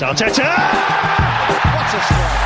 [0.00, 0.44] Arteta!
[1.74, 2.37] What a strike!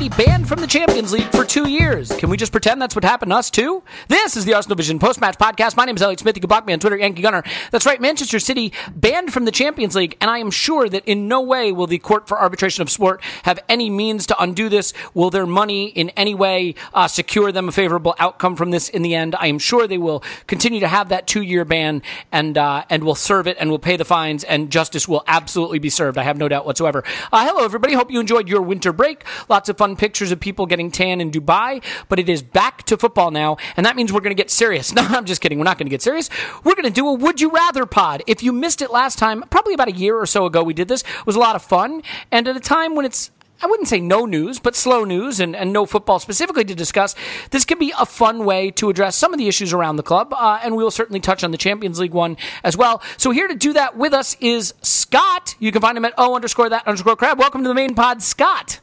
[0.00, 2.10] City banned from the Champions League for two years.
[2.16, 3.82] Can we just pretend that's what happened to us too?
[4.08, 5.76] This is the Arsenal Vision post match podcast.
[5.76, 6.36] My name is Elliot Smith.
[6.38, 7.42] You can block me on Twitter, Yankee Gunner.
[7.70, 11.28] That's right, Manchester City banned from the Champions League, and I am sure that in
[11.28, 14.94] no way will the Court for Arbitration of Sport have any means to undo this.
[15.12, 19.02] Will their money in any way uh, secure them a favorable outcome from this in
[19.02, 19.34] the end?
[19.38, 22.00] I am sure they will continue to have that two year ban
[22.32, 25.78] and uh, and will serve it and will pay the fines, and justice will absolutely
[25.78, 26.16] be served.
[26.16, 27.04] I have no doubt whatsoever.
[27.30, 27.92] Uh, hello, everybody.
[27.92, 29.24] Hope you enjoyed your winter break.
[29.50, 32.96] Lots of fun pictures of people getting tan in Dubai, but it is back to
[32.96, 34.94] football now, and that means we're going to get serious.
[35.00, 35.58] No, I'm just kidding.
[35.58, 36.28] We're not going to get serious.
[36.62, 38.22] We're going to do a Would You Rather pod.
[38.26, 40.88] If you missed it last time, probably about a year or so ago, we did
[40.88, 41.00] this.
[41.02, 43.30] It was a lot of fun, and at a time when it's
[43.62, 47.14] I wouldn't say no news, but slow news and, and no football specifically to discuss.
[47.50, 50.32] This could be a fun way to address some of the issues around the club,
[50.32, 53.02] uh, and we will certainly touch on the Champions League one as well.
[53.18, 55.56] So here to do that with us is Scott.
[55.58, 57.38] You can find him at O underscore that underscore crab.
[57.38, 58.80] Welcome to the main pod, Scott.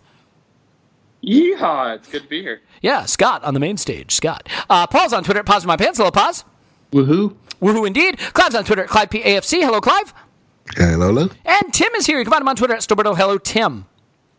[1.23, 1.95] Yeehaw!
[1.95, 2.61] It's good to be here.
[2.81, 4.13] Yeah, Scott on the main stage.
[4.13, 4.47] Scott.
[4.69, 5.97] Uh, Paul's on Twitter at Pause My Pants.
[5.97, 6.43] Hello, Pause.
[6.91, 7.35] Woohoo.
[7.61, 8.17] Woohoo indeed.
[8.33, 9.61] Clive's on Twitter at Clive PAFC.
[9.61, 10.13] Hello, Clive.
[10.75, 11.29] Hello, hello.
[11.45, 12.19] And Tim is here.
[12.19, 13.15] You can find him on Twitter at Stillberto.
[13.17, 13.85] Hello, Tim.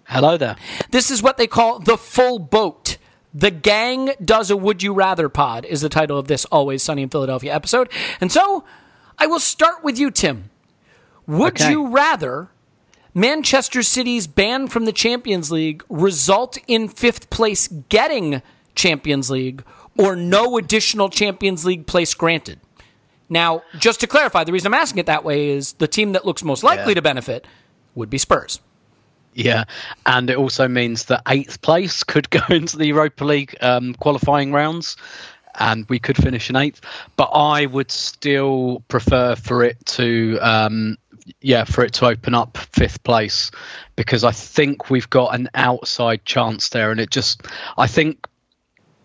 [0.04, 0.56] Hello there.
[0.90, 2.96] This is what they call the full boat.
[3.34, 7.02] The gang does a would you rather pod is the title of this Always Sunny
[7.02, 7.90] in Philadelphia episode.
[8.20, 8.64] And so
[9.18, 10.48] I will start with you, Tim.
[11.26, 11.70] Would Okay.
[11.72, 12.48] you rather
[13.14, 18.42] Manchester City's ban from the Champions League result in fifth place getting
[18.74, 19.64] Champions League
[19.96, 22.60] or no additional Champions League place granted?
[23.28, 26.24] Now, just to clarify, the reason I'm asking it that way is the team that
[26.24, 26.94] looks most likely Yeah.
[26.94, 27.46] to benefit
[27.94, 28.60] would be Spurs.
[29.34, 29.64] Yeah,
[30.06, 34.52] and it also means that eighth place could go into the Europa League um, qualifying
[34.52, 34.96] rounds,
[35.56, 36.80] and we could finish in eighth.
[37.16, 40.96] But I would still prefer for it to, um,
[41.40, 43.50] yeah, for it to open up fifth place
[43.96, 47.42] because I think we've got an outside chance there, and it just,
[47.76, 48.26] I think.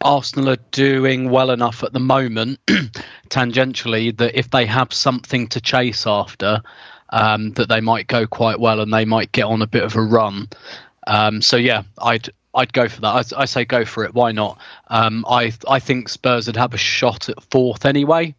[0.06, 2.60] Arsenal are doing well enough at the moment,
[3.30, 6.62] tangentially, that if they have something to chase after,
[7.14, 9.96] um, that they might go quite well and they might get on a bit of
[9.96, 10.50] a run.
[11.08, 13.34] Um, so yeah, I'd I'd go for that.
[13.34, 14.14] I, I say go for it.
[14.14, 14.60] Why not?
[14.88, 18.36] Um, I I think Spurs would have a shot at fourth anyway.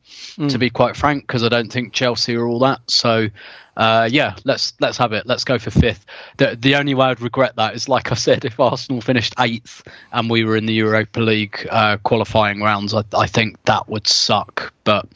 [0.49, 2.81] To be quite frank, because I don't think Chelsea are all that.
[2.89, 3.29] So
[3.77, 5.27] uh, yeah, let's let's have it.
[5.27, 6.07] Let's go for fifth.
[6.37, 9.83] The the only way I'd regret that is like I said, if Arsenal finished eighth
[10.13, 14.07] and we were in the Europa League uh, qualifying rounds, I, I think that would
[14.07, 14.73] suck.
[14.85, 15.09] But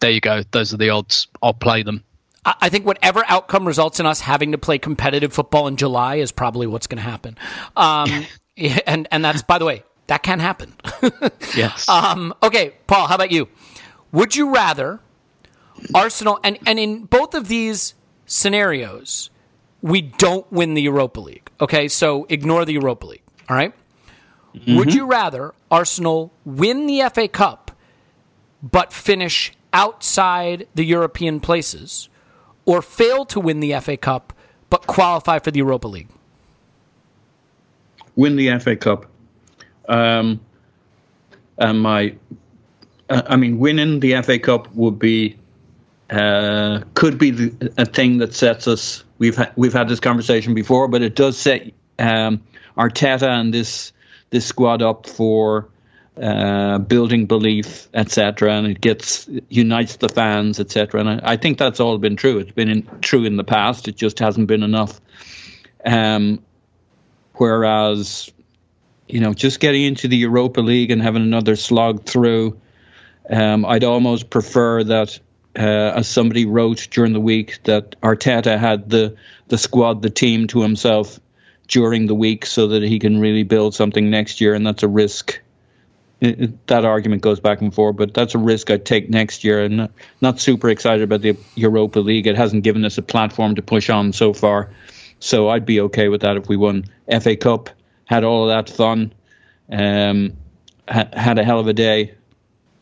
[0.00, 0.42] there you go.
[0.50, 1.28] Those are the odds.
[1.42, 2.04] I'll play them.
[2.44, 6.16] I I think whatever outcome results in us having to play competitive football in July
[6.16, 7.38] is probably what's going to happen.
[7.76, 8.26] Um,
[8.56, 10.74] yeah, and and that's by the way, That can happen.
[11.54, 11.86] Yes.
[11.88, 13.48] Um, okay, Paul, how about you?
[14.12, 15.00] Would you rather
[15.94, 17.94] Arsenal and and in both of these
[18.26, 19.30] scenarios,
[19.82, 21.50] we don't win the Europa League.
[21.60, 23.22] Okay, so ignore the Europa League.
[23.48, 23.74] All right?
[24.68, 27.70] Would you rather Arsenal win the FA Cup
[28.62, 32.08] but finish outside the European places,
[32.66, 34.32] or fail to win the FA Cup
[34.70, 36.08] but qualify for the Europa League?
[38.16, 39.06] Win the FA Cup.
[39.88, 40.40] Um,
[41.58, 42.14] and my,
[43.08, 45.38] uh, I mean, winning the FA Cup would be,
[46.10, 49.04] uh, could be the, a thing that sets us.
[49.18, 52.42] We've ha- we've had this conversation before, but it does set um,
[52.76, 53.92] Arteta and this
[54.30, 55.68] this squad up for
[56.20, 58.52] uh, building belief, etc.
[58.52, 61.00] And it gets unites the fans, etc.
[61.00, 62.38] And I, I think that's all been true.
[62.38, 63.88] It's been in, true in the past.
[63.88, 65.00] It just hasn't been enough.
[65.84, 66.42] Um,
[67.42, 68.30] whereas
[69.08, 72.56] you know just getting into the Europa League and having another slog through,
[73.28, 75.18] um, I'd almost prefer that.
[75.54, 79.16] Uh, as somebody wrote during the week, that Arteta had the
[79.48, 81.20] the squad, the team to himself
[81.68, 84.88] during the week, so that he can really build something next year, and that's a
[84.88, 85.38] risk.
[86.20, 89.62] That argument goes back and forth, but that's a risk I'd take next year.
[89.62, 89.90] And
[90.22, 92.26] not super excited about the Europa League.
[92.26, 94.70] It hasn't given us a platform to push on so far.
[95.22, 96.84] So I'd be okay with that if we won
[97.20, 97.70] FA Cup,
[98.06, 99.12] had all of that fun,
[99.70, 100.32] um,
[100.88, 102.14] ha- had a hell of a day,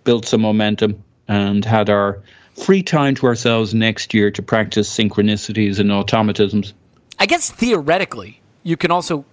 [0.05, 2.23] built some momentum, and had our
[2.57, 6.73] free time to ourselves next year to practice synchronicities and automatisms.
[7.19, 9.27] I guess theoretically, you can also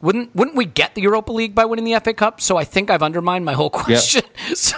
[0.00, 2.40] wouldn't wouldn't we get the Europa League by winning the FA Cup?
[2.40, 4.22] So I think I've undermined my whole question.
[4.54, 4.76] So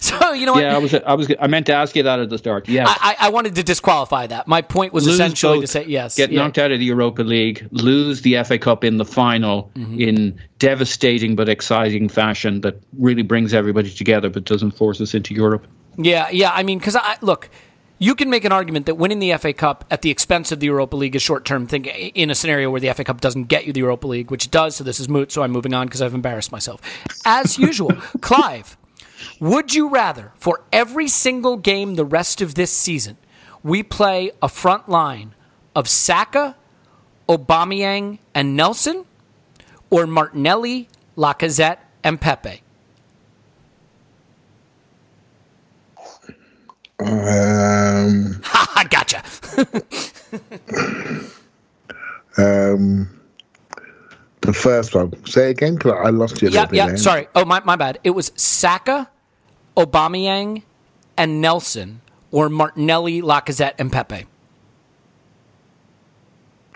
[0.00, 0.62] so you know what?
[0.62, 2.68] Yeah, I was, I was, I meant to ask you that at the start.
[2.68, 4.46] yeah I, I wanted to disqualify that.
[4.46, 6.16] My point was Lose essentially to say yes.
[6.16, 6.42] Get yeah.
[6.42, 10.00] knocked out of the Europa League, lose the FA Cup in the final Mm-hmm.
[10.00, 15.34] in devastating but exciting fashion that really brings everybody together but doesn't force us into
[15.34, 15.66] Europe.
[15.96, 16.50] Yeah, yeah.
[16.52, 17.48] I mean, because I look,
[17.98, 20.66] you can make an argument that winning the FA Cup at the expense of the
[20.66, 23.66] Europa League is short term thing in a scenario where the FA Cup doesn't get
[23.66, 24.76] you the Europa League, which it does.
[24.76, 25.32] So this is moot.
[25.32, 26.80] So I'm moving on because I've embarrassed myself.
[27.24, 28.76] As usual, Clive,
[29.38, 33.16] would you rather for every single game the rest of this season
[33.62, 35.34] we play a front line
[35.76, 36.56] of Saka,
[37.28, 39.04] Aubameyang, and Nelson,
[39.90, 42.62] or Martinelli, Lacazette, and Pepe?
[46.98, 48.84] Um, Ha!
[48.90, 49.22] Gotcha.
[52.36, 53.19] um,
[54.42, 55.12] the first one.
[55.26, 56.86] Say it again, 'cause I lost you Yeah, yeah.
[56.88, 56.96] there.
[56.96, 57.28] Sorry.
[57.34, 57.98] Oh, my, my bad.
[58.04, 59.08] It was Saka,
[59.76, 60.62] Aubameyang,
[61.16, 62.00] and Nelson,
[62.30, 64.26] or Martinelli, Lacazette, and Pepe.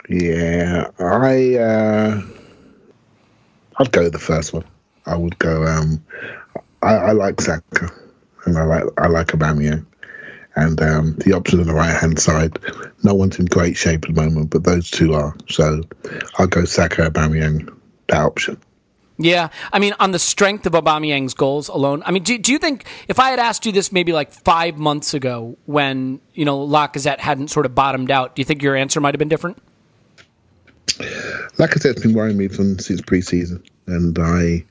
[0.09, 1.55] Yeah, I.
[1.55, 2.21] Uh,
[3.77, 4.63] I'd go the first one.
[5.07, 5.65] I would go.
[5.65, 6.03] Um,
[6.83, 7.89] I, I like Saka,
[8.45, 9.85] and I like I like Aubameyang,
[10.55, 12.57] and um, the option on the right hand side.
[13.03, 15.35] No one's in great shape at the moment, but those two are.
[15.49, 15.83] So
[16.37, 17.73] I'll go Saka, Aubameyang,
[18.07, 18.57] that option.
[19.17, 22.03] Yeah, I mean, on the strength of Aubameyang's goals alone.
[22.05, 24.77] I mean, do, do you think if I had asked you this maybe like five
[24.77, 28.75] months ago, when you know Lacazette hadn't sort of bottomed out, do you think your
[28.75, 29.57] answer might have been different?
[31.57, 34.65] like I said, it's been worrying me from since pre-season, and I,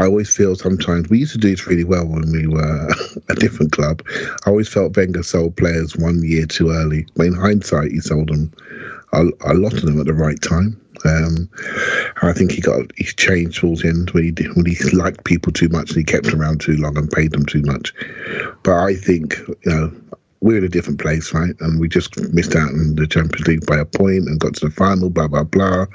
[0.00, 2.88] I always feel sometimes we used to do this really well when we were
[3.28, 4.02] a different club.
[4.46, 7.06] I always felt Wenger sold players one year too early.
[7.14, 8.50] But in hindsight, he sold them
[9.12, 10.80] a, a lot of them at the right time.
[11.04, 11.50] Um,
[12.22, 15.52] I think he got he changed towards the end when he when he liked people
[15.52, 17.94] too much and he kept them around too long and paid them too much.
[18.62, 19.92] But I think you know
[20.40, 21.54] we're in a different place, right?
[21.60, 24.66] And we just missed out in the Champions League by a point and got to
[24.66, 25.86] the final, blah, blah, blah.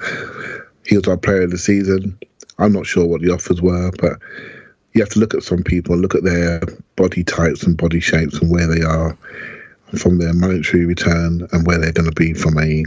[0.85, 2.17] He was our player of the season.
[2.57, 4.19] I'm not sure what the offers were, but
[4.93, 6.61] you have to look at some people and look at their
[6.95, 9.17] body types and body shapes and where they are
[9.97, 12.83] from their monetary return and where they're going to be from a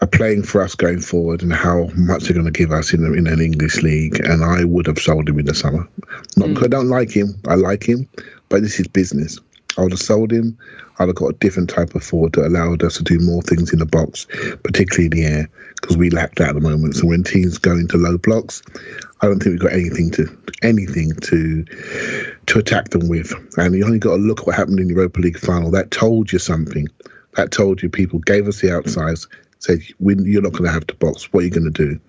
[0.00, 3.04] are playing for us going forward and how much they're going to give us in,
[3.16, 4.20] in an English league.
[4.20, 5.88] And I would have sold him in the summer.
[6.36, 6.54] Not hmm.
[6.54, 8.08] because I don't like him, I like him,
[8.48, 9.40] but this is business.
[9.78, 10.58] I would have sold him.
[10.98, 13.72] I'd have got a different type of forward that allowed us to do more things
[13.72, 14.26] in the box,
[14.64, 15.48] particularly in the air,
[15.80, 16.96] because we lack that at the moment.
[16.96, 18.60] So when teams go into low blocks,
[19.20, 21.64] I don't think we've got anything to anything to
[22.46, 23.32] to attack them with.
[23.56, 25.70] And you only got to look at what happened in the Europa League final.
[25.70, 26.88] That told you something.
[27.36, 29.28] That told you people gave us the outsides,
[29.60, 31.32] said you're not going to have to box.
[31.32, 32.00] What are you going to do?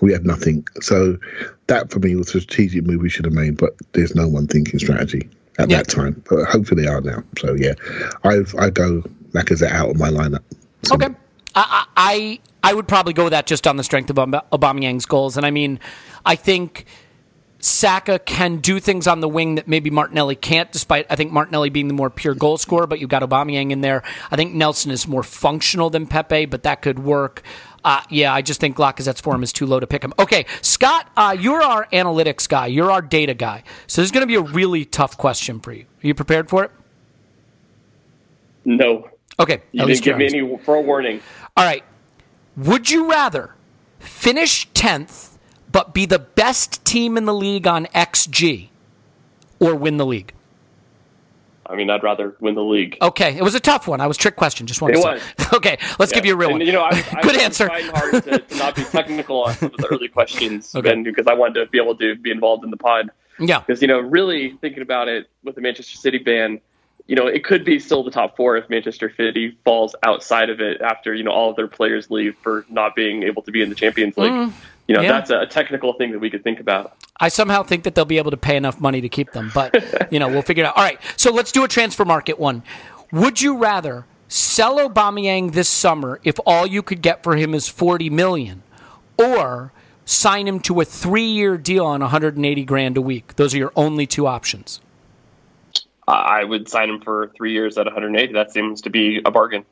[0.00, 0.64] We had nothing.
[0.80, 1.18] So
[1.66, 3.56] that for me was a strategic move we should have made.
[3.56, 5.28] But there's no one thinking strategy
[5.58, 5.78] at Yeah.
[5.78, 6.22] that time.
[6.28, 7.22] But hopefully they are now.
[7.38, 7.74] So yeah,
[8.24, 10.42] I I go Lacazette out of my lineup.
[10.90, 11.08] Okay.
[11.54, 15.06] I, I I would probably go with that just on the strength of Aub- Aubameyang's
[15.06, 15.80] goals, and I mean,
[16.24, 16.84] I think
[17.60, 21.70] Saka can do things on the wing that maybe Martinelli can't, despite I think Martinelli
[21.70, 24.02] being the more pure goal scorer, but you've got Aubameyang in there.
[24.30, 27.42] I think Nelson is more functional than Pepe, but that could work.
[27.84, 30.12] Uh, yeah, I just think Lacazette's form is too low to pick him.
[30.18, 32.66] Okay, Scott, uh, you're our analytics guy.
[32.66, 33.62] You're our data guy.
[33.86, 35.82] So this is going to be a really tough question for you.
[35.82, 36.70] Are you prepared for it?
[38.64, 39.08] No.
[39.40, 39.62] Okay.
[39.72, 41.20] You didn't give me any forewarning.
[41.56, 41.84] All right.
[42.56, 43.54] Would you rather
[43.98, 45.36] finish 10th
[45.70, 48.68] but be the best team in the league on XG
[49.60, 50.32] or win the league?
[51.68, 52.96] I mean, I'd rather win the league.
[53.02, 54.00] Okay, it was a tough one.
[54.00, 54.66] I was trick question.
[54.66, 55.52] Just wanted It to was.
[55.54, 56.16] Okay, let's Yeah.
[56.16, 56.66] give you a real and, one.
[56.66, 57.66] You know, I, I Good answer.
[57.66, 60.90] trying hard to, to not be technical on some of the early questions, Okay.
[60.90, 63.10] and because I wanted to be able to be involved in the pod.
[63.38, 63.60] Yeah.
[63.60, 66.60] Because you know, really thinking about it with the Manchester City ban,
[67.06, 70.60] you know, it could be still the top four if Manchester City falls outside of
[70.60, 73.62] it after you know all of their players leave for not being able to be
[73.62, 74.30] in the Champions League.
[74.32, 74.52] Mm,
[74.88, 75.12] you know, yeah.
[75.12, 76.96] that's a technical thing that we could think about.
[77.20, 79.76] I somehow think that they'll be able to pay enough money to keep them, but
[80.10, 80.76] you know we'll figure it out.
[80.76, 82.62] All right, so let's do a transfer market one.
[83.12, 87.68] Would you rather sell Aubameyang this summer if all you could get for him is
[87.68, 88.62] forty million,
[89.18, 89.72] or
[90.06, 93.36] sign him to a three-year deal on one hundred and eighty grand a week?
[93.36, 94.80] Those are your only two options.
[96.06, 98.32] I I would sign him for three years at 180.
[98.32, 99.66] That seems to be a bargain.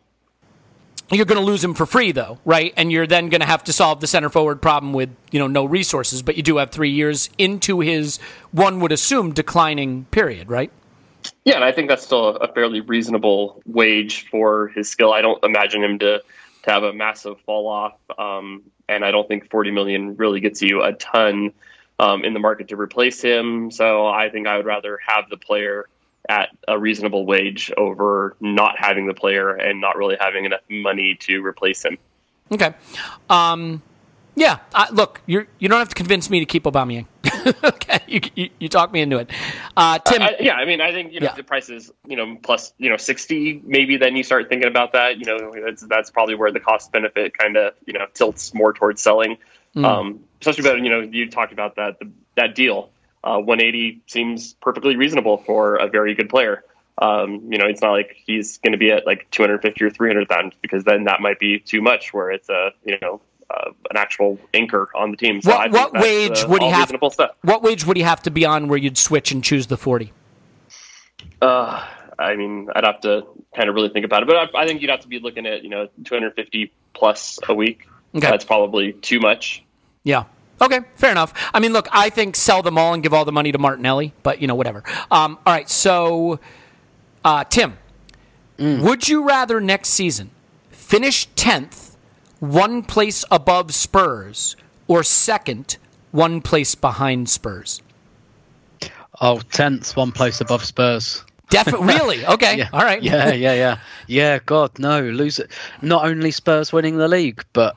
[1.11, 2.75] You're going to lose him for free, though, right?
[2.77, 5.47] And you're then going to have to solve the center forward problem with you know
[5.47, 8.19] no resources, but you do have three years into his
[8.51, 10.71] one would assume declining period, right?
[11.45, 15.13] Yeah, and I think that's still a fairly reasonable wage for his skill.
[15.13, 16.23] I don't imagine him to
[16.65, 20.61] to have a massive fall off, um, and I don't think 40 million really gets
[20.61, 21.53] you a ton
[22.01, 23.71] um, in the market to replace him.
[23.71, 25.89] So I think I would rather have the player
[26.29, 31.17] at a reasonable wage over not having the player and not really having enough money
[31.21, 31.99] to replace him.
[32.53, 32.75] Okay.
[33.29, 33.83] Um,
[34.35, 34.59] yeah.
[34.75, 37.07] Uh, look, you're you don't have to convince me to keep Aubameyang.
[37.65, 39.31] okay, you, you you talk me into it.
[39.77, 41.35] Uh, Tim, I, yeah, I mean, I think you know Yeah.
[41.35, 44.93] the price is you know plus you know sixty, maybe then you start thinking about
[44.93, 45.19] that.
[45.19, 48.73] You know, that's that's probably where the cost benefit kind of you know tilts more
[48.73, 49.39] towards selling.
[49.75, 49.85] Mm.
[49.85, 52.91] Um, especially about you know you talked about that the, that deal.
[53.27, 56.63] Uh, 180 seems perfectly reasonable for a very good player.
[56.99, 60.55] Um, you know, it's not like he's going to be at like 250 or 300,000
[60.63, 62.15] because then that might be too much.
[62.15, 65.43] Where it's a you know uh, an actual anchor on the team.
[65.43, 66.83] So what what wage uh, would he have?
[66.83, 67.33] Reasonable stuff.
[67.43, 70.13] What wage would he have to be on where you'd switch and choose the forty?
[71.43, 71.85] Uh,
[72.17, 74.83] I mean, I'd have to kind of really think about it, but I, I think
[74.83, 77.89] you'd have to be looking at you know 250 plus a week.
[78.15, 78.31] Okay.
[78.31, 79.65] That's probably too much.
[80.05, 80.27] Yeah.
[80.61, 81.35] Okay, fair enough.
[81.53, 84.15] I mean, look, I think sell them all and give all the money to Martinelli,
[84.23, 84.83] but you know, whatever.
[85.11, 86.41] Um, all right, so
[87.25, 87.77] uh, Tim,
[88.59, 90.31] would you rather next season
[90.71, 91.97] finish tenth,
[92.41, 94.57] one place above Spurs,
[94.89, 95.77] or second,
[96.11, 97.83] one place behind Spurs?
[99.21, 101.23] Oh, tenth, one place above Spurs.
[101.51, 102.27] Definitely, really?
[102.27, 102.69] Okay, Yeah.
[102.73, 103.03] all right.
[103.03, 104.39] Yeah, yeah, yeah, yeah.
[104.45, 105.51] God, no, lose it.
[105.83, 107.77] Not only Spurs winning the league, but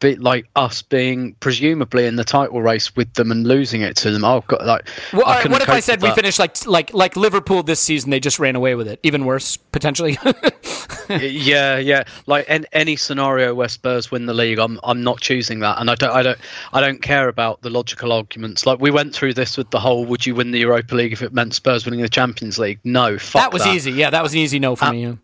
[0.00, 4.10] be, like us being presumably in the title race with them and losing it to
[4.10, 4.24] them.
[4.24, 6.66] Oh God, like Well, all I right, couldn't what if I said we finished like
[6.66, 8.10] like like Liverpool this season?
[8.10, 9.00] They just ran away with it.
[9.02, 10.18] Even worse, potentially.
[11.08, 12.04] yeah, yeah.
[12.26, 15.90] Like in any scenario where Spurs win the league, I'm I'm not choosing that, and
[15.90, 16.38] I don't I don't
[16.72, 18.66] I don't care about the logical arguments.
[18.66, 21.22] Like we went through this with the whole: Would you win the Europa League if
[21.22, 22.80] it meant Spurs winning the Champions League?
[22.84, 23.92] No, fuck that was easy.
[23.92, 25.02] Yeah, that was an easy no for Uh, me.
[25.02, 25.14] yeah.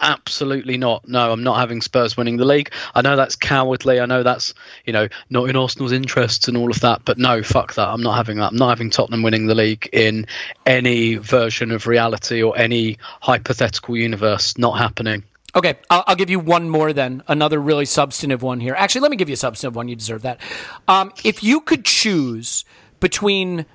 [0.00, 1.08] Absolutely not.
[1.08, 2.72] No, I'm not having Spurs winning the league.
[2.94, 4.00] I know that's cowardly.
[4.00, 7.02] I know that's you know not in Arsenal's interests and all of that.
[7.04, 7.88] But no, fuck that.
[7.88, 8.52] I'm not having that.
[8.52, 10.26] I'm not having Tottenham winning the league in
[10.66, 14.56] any version of reality or any hypothetical universe.
[14.56, 15.24] Not happening.
[15.54, 17.22] Okay, I'll, I'll give you one more then.
[17.26, 18.74] Another really substantive one here.
[18.76, 19.88] Actually, let me give you a substantive one.
[19.88, 20.40] You deserve that.
[20.86, 22.64] Um, if you could choose
[23.00, 23.66] between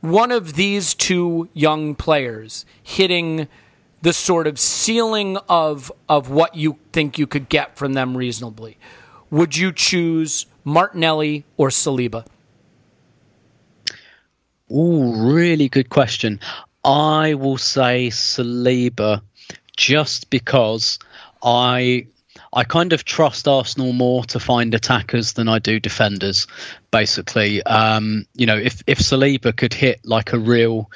[0.00, 3.48] one of these two young players hitting
[4.02, 8.76] the sort of ceiling of of what you think you could get from them reasonably,
[9.30, 12.26] would you choose Martinelli or Saliba?
[14.70, 16.40] Ooh, really good question.
[16.84, 19.22] I will say Saliba
[19.76, 20.98] just because
[21.42, 22.06] I
[22.52, 26.46] I kind of trust Arsenal more to find attackers than I do defenders.
[26.90, 30.90] Basically, um, you know, if if Saliba could hit like a real,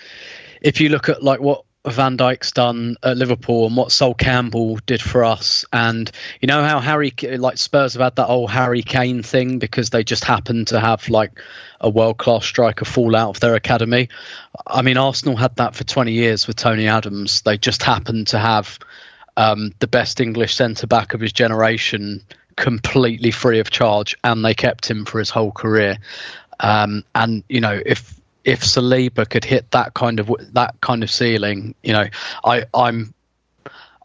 [0.61, 4.79] if you look at like what Van Dijk's done at Liverpool and what Sol Campbell
[4.87, 8.83] did for us, and you know how Harry like Spurs have had that old Harry
[8.83, 11.41] Kane thing because they just happened to have like
[11.81, 14.09] a world class striker fall out of their academy.
[14.67, 17.43] I mean, Arsenal had that for 20 years with Tony Adams.
[17.43, 18.79] They just happened to have
[19.37, 22.23] um, the best English centre back of his generation
[22.57, 25.99] completely free of charge, and they kept him for his whole career.
[26.59, 31.11] Um, and you know, if if Saliba could hit that kind of that kind of
[31.11, 32.07] ceiling, you know,
[32.45, 33.13] I I'm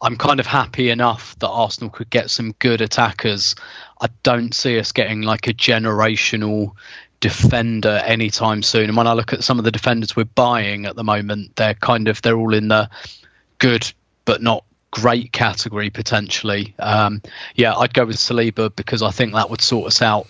[0.02, 3.54] I'm kind of happy enough that Arsenal could get some good attackers.
[4.00, 6.72] I don't see us getting like a generational
[7.20, 8.88] defender anytime soon.
[8.88, 11.74] And when I look at some of the defenders we're buying at the moment, they're
[11.74, 12.90] kind of they're all in the
[13.58, 13.90] good
[14.24, 16.74] but not great category potentially.
[16.80, 17.22] Um,
[17.54, 20.26] yeah, I'd go with Saliba because I think that would sort us out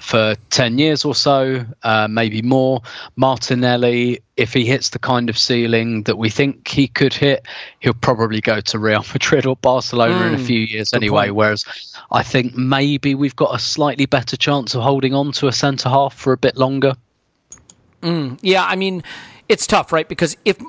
[0.00, 2.80] for 10 years or so, uh, maybe more.
[3.16, 7.46] Martinelli, if he hits the kind of ceiling that we think he could hit,
[7.80, 10.44] he'll probably go to Real Madrid or Barcelona mm, in a hmm.
[10.44, 11.26] few years anyway.
[11.26, 11.36] Point.
[11.36, 11.64] Whereas
[12.10, 15.90] I think maybe we've got a slightly better chance of holding on to a centre
[15.90, 16.94] half for a bit longer.
[18.00, 19.02] Mm, yeah, I mean,
[19.50, 20.08] it's tough, right?
[20.08, 20.62] Because if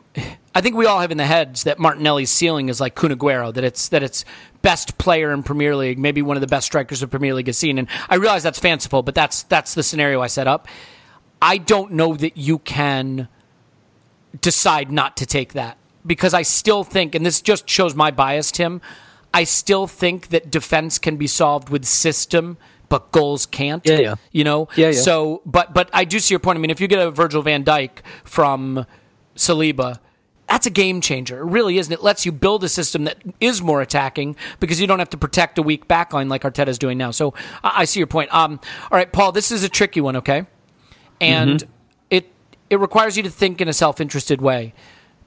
[0.55, 3.53] I think we all have in the heads that Martinelli's ceiling is like Kun Aguero,
[3.53, 4.25] that it's that it's
[4.63, 7.59] best player in Premier League, maybe one of the best strikers of Premier League has
[7.59, 7.77] seen.
[7.77, 10.67] And I realize that's fanciful, but that's that's the scenario I set up.
[11.39, 13.27] I don't know that you can
[14.41, 18.51] decide not to take that because I still think, and this just shows my bias,
[18.51, 18.81] Tim.
[19.33, 22.57] I still think that defense can be solved with system,
[22.91, 23.81] but goals can't.
[23.87, 24.15] Yeah, yeah.
[24.31, 24.67] You know.
[24.75, 25.01] Yeah, yeah.
[25.01, 26.57] So, but but I do see your point.
[26.57, 27.89] I mean, if you get a Virgil Van Dijk
[28.23, 28.85] from
[29.35, 29.99] Saliba
[30.51, 31.39] that's a game changer.
[31.39, 31.87] It really is.
[31.87, 35.09] And it lets you build a system that is more attacking because you don't have
[35.11, 37.11] to protect a weak backline like Arteta's doing now.
[37.11, 37.33] So
[37.63, 38.33] I, I see your point.
[38.33, 38.59] Um,
[38.91, 40.45] all right, Paul, this is a tricky one, okay?
[41.21, 41.71] And mm-hmm.
[42.09, 42.33] it
[42.69, 44.73] it requires you to think in a self interested way.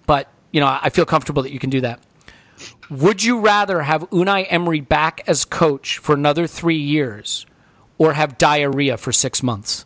[0.07, 2.01] But, you know, I feel comfortable that you can do that.
[2.91, 7.47] Would you rather have Unai Emery back as coach for another three years
[7.99, 9.85] or have diarrhea for six months?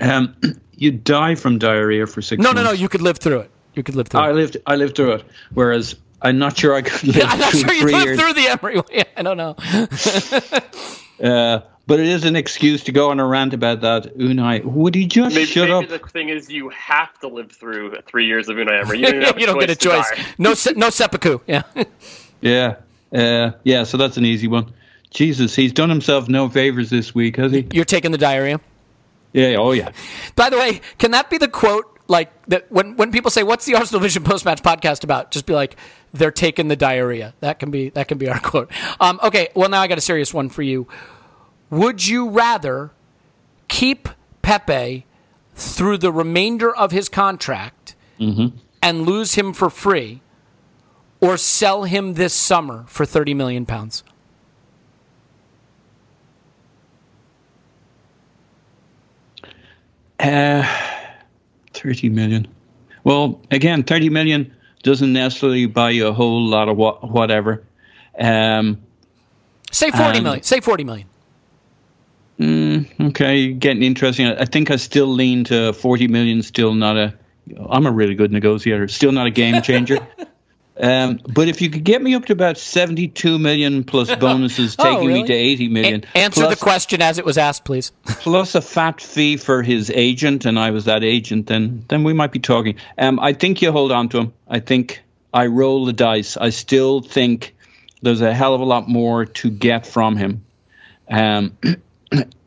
[0.00, 0.34] Um,
[0.76, 2.40] you die from diarrhea for six.
[2.40, 2.62] No, months.
[2.62, 2.72] no, no.
[2.72, 3.50] You could live through it.
[3.74, 4.20] You could live through.
[4.20, 4.34] I it.
[4.34, 4.56] lived.
[4.66, 5.24] I lived through it.
[5.54, 7.16] Whereas I'm not sure I could live.
[7.16, 8.82] Yeah, I'm not sure you lived through the Emery.
[8.92, 9.56] Yeah, I don't know.
[11.28, 14.16] uh, but it is an excuse to go on a rant about that.
[14.16, 16.00] Unai, would he just maybe, shut maybe up?
[16.00, 19.00] The thing is, you have to live through three years of Unai Emery.
[19.00, 20.06] You don't, you don't get a choice.
[20.38, 21.40] No, se- no seppuku.
[21.46, 21.62] Yeah.
[22.40, 22.76] yeah.
[23.12, 23.82] Uh, yeah.
[23.84, 24.72] So that's an easy one.
[25.12, 27.66] Jesus, he's done himself no favors this week, has he?
[27.72, 28.60] You're taking the diarrhea.
[29.32, 29.56] Yeah.
[29.58, 29.90] Oh, yeah.
[30.36, 31.88] By the way, can that be the quote?
[32.08, 35.46] Like that when when people say, "What's the Arsenal Vision post match podcast about?" Just
[35.46, 35.76] be like,
[36.12, 38.70] "They're taking the diarrhea." That can be that can be our quote.
[39.00, 39.48] Um, okay.
[39.54, 40.88] Well, now I got a serious one for you.
[41.70, 42.90] Would you rather
[43.68, 44.08] keep
[44.42, 45.06] Pepe
[45.54, 48.56] through the remainder of his contract mm-hmm.
[48.82, 50.20] and lose him for free,
[51.20, 54.02] or sell him this summer for thirty million pounds?
[60.22, 60.64] Uh,
[61.72, 62.46] 30 million.
[63.04, 67.62] Well, again, 30 million doesn't necessarily buy you a whole lot of what, whatever.
[68.18, 68.80] Um,
[69.70, 70.42] Say forty million.
[70.42, 71.08] Say 40 million.
[72.38, 74.26] Mm, okay, getting interesting.
[74.26, 77.14] I think I still lean to 40 million, still not a.
[77.68, 78.86] I'm a really good negotiator.
[78.88, 80.06] Still not a game changer.
[80.82, 84.82] Um, but if you could get me up to about 72 million plus bonuses, oh,
[84.82, 85.22] taking really?
[85.22, 86.04] me to 80 million.
[86.14, 87.92] A- answer plus, the question as it was asked, please.
[88.04, 92.12] plus a fat fee for his agent, and I was that agent, then then we
[92.12, 92.76] might be talking.
[92.98, 94.32] Um, I think you hold on to him.
[94.48, 96.36] I think I roll the dice.
[96.36, 97.54] I still think
[98.02, 100.44] there's a hell of a lot more to get from him.
[101.08, 101.56] Um,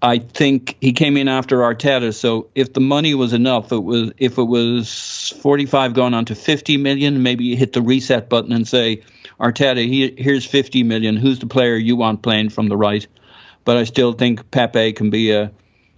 [0.02, 2.14] I think he came in after Arteta.
[2.14, 6.36] So if the money was enough, it was if it was 45 going on to
[6.36, 9.04] 50 million, maybe you hit the reset button and say,
[9.40, 11.18] Arteta, he, here's 50 million.
[11.18, 13.06] Who's the player you want playing from the right?
[13.64, 15.52] But I still think Pepe can be a,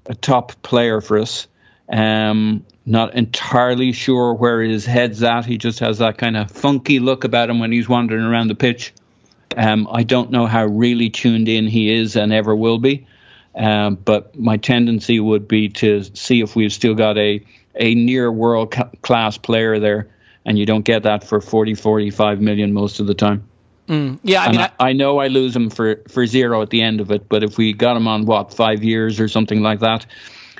[0.06, 1.48] a top player for us.
[1.90, 5.46] Um, not entirely sure where his head's at.
[5.46, 8.56] He just has that kind of funky look about him when he's wandering around the
[8.56, 8.94] pitch.
[9.56, 13.06] Um, I don't know how really tuned in he is and ever will be.
[13.58, 17.44] Um, but my tendency would be to see if we've still got a,
[17.76, 20.08] a near world class player there,
[20.46, 23.44] and you don't get that for 40, 45 million most of the time.
[23.88, 26.82] Mm, yeah, I mean, I, I, know I lose him for, for zero at the
[26.82, 29.80] end of it, but if we got him on what five years or something like
[29.80, 30.06] that,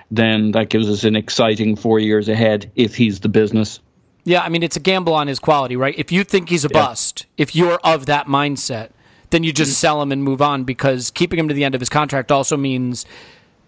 [0.10, 3.80] then that gives us an exciting four years ahead if he's the business.
[4.24, 5.96] Yeah, I mean, it's a gamble on his quality, right?
[5.98, 6.82] If you think he's a yeah.
[6.82, 8.90] bust, if you're of that mindset,
[9.30, 9.76] then you just mm-hmm.
[9.76, 12.58] sell him and move on because keeping him to the end of his contract also
[12.58, 13.06] means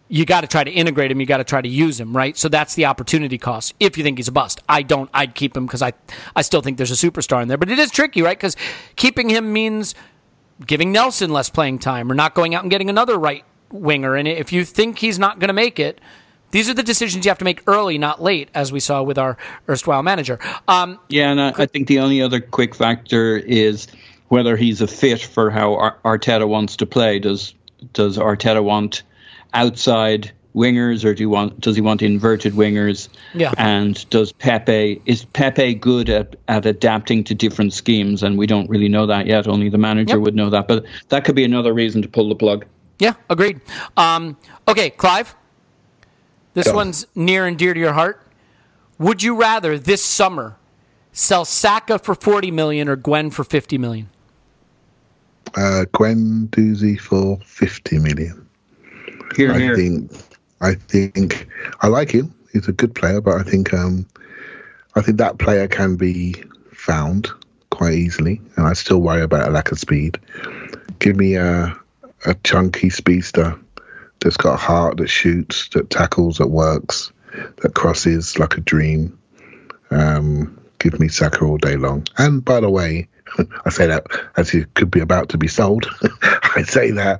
[0.08, 1.19] you got to try to integrate him.
[1.19, 2.36] You got to try to use him, right?
[2.36, 3.74] So that's the opportunity cost.
[3.80, 5.10] If you think he's a bust, I don't.
[5.13, 5.93] I'd keep him because I,
[6.36, 7.58] I still think there's a superstar in there.
[7.58, 8.38] But it is tricky, right?
[8.38, 8.58] Because
[8.95, 9.93] keeping him means
[10.65, 14.15] giving Nelson less playing time or not going out and getting another right winger.
[14.15, 16.02] And if you think he's not going to make it,
[16.52, 19.19] these are the decisions you have to make early, not late, as we saw with
[19.19, 19.38] our
[19.69, 20.39] erstwhile manager.
[20.67, 23.88] Um, yeah, and I, I think the only other quick factor is
[24.30, 27.20] whether he's a fit for how Arteta wants to play.
[27.20, 27.54] Does
[27.94, 29.04] does Arteta want
[29.54, 33.10] outside wingers or do you want does he want inverted wingers?
[33.34, 33.54] Yeah.
[33.58, 38.24] And does Pepe is Pepe good at, at adapting to different schemes?
[38.24, 39.48] And we don't really know that yet.
[39.48, 40.22] Only the manager Yep.
[40.22, 40.68] would know that.
[40.68, 42.65] But that could be another reason to pull the plug.
[43.00, 43.62] Yeah, agreed.
[43.96, 44.38] Um,
[44.68, 45.36] okay, Clive.
[46.54, 46.74] This Go.
[46.76, 48.22] one's near and dear to your heart.
[48.98, 50.58] Would you rather this summer
[51.13, 54.10] sell Saka for forty million or Gwen for fifty million?
[55.55, 58.47] Uh, Guendouzi for fifty million.
[59.35, 59.75] Here, I here.
[59.75, 60.12] think
[60.62, 61.47] I think
[61.81, 62.33] I like him.
[62.53, 64.05] He's a good player, but I think um,
[64.95, 67.29] I think that player can be found
[67.71, 70.19] quite easily, and I still worry about a lack of speed.
[70.99, 71.77] Give me a
[72.25, 73.57] a chunky speedster
[74.19, 77.12] that's got a heart that shoots, that tackles, that works,
[77.62, 79.17] that crosses like a dream.
[79.91, 82.05] Um, give me Saka all day long.
[82.17, 83.07] And by the way,
[83.65, 85.86] I say that as he could be about to be sold.
[86.56, 87.20] I say that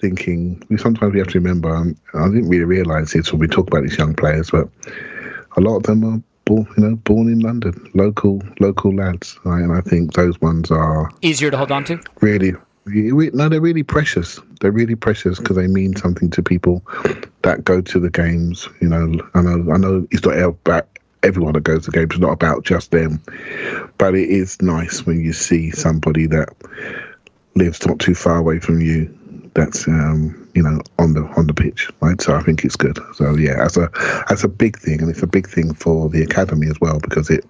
[0.00, 1.74] thinking we sometimes we have to remember.
[1.74, 4.68] Um, I didn't really realise this when we talk about these young players, but
[5.56, 9.62] a lot of them are born, you know, born in London, local local lads, right?
[9.62, 12.00] and I think those ones are Easier to hold on to.
[12.20, 14.40] really, really no, they're really precious.
[14.60, 16.82] They're really precious because they mean something to people
[17.42, 18.68] that go to the games.
[18.80, 20.88] You know, I know, I know it's not about
[21.22, 22.18] everyone that goes to games.
[22.18, 23.22] Not about just them,
[23.98, 26.48] but it is nice when you see somebody that
[27.54, 29.16] lives not too far away from you.
[29.54, 32.20] That's um, you know on the on the pitch, right?
[32.20, 32.98] So I think it's good.
[33.14, 33.90] So yeah, that's a
[34.28, 37.30] that's a big thing, and it's a big thing for the academy as well because
[37.30, 37.44] it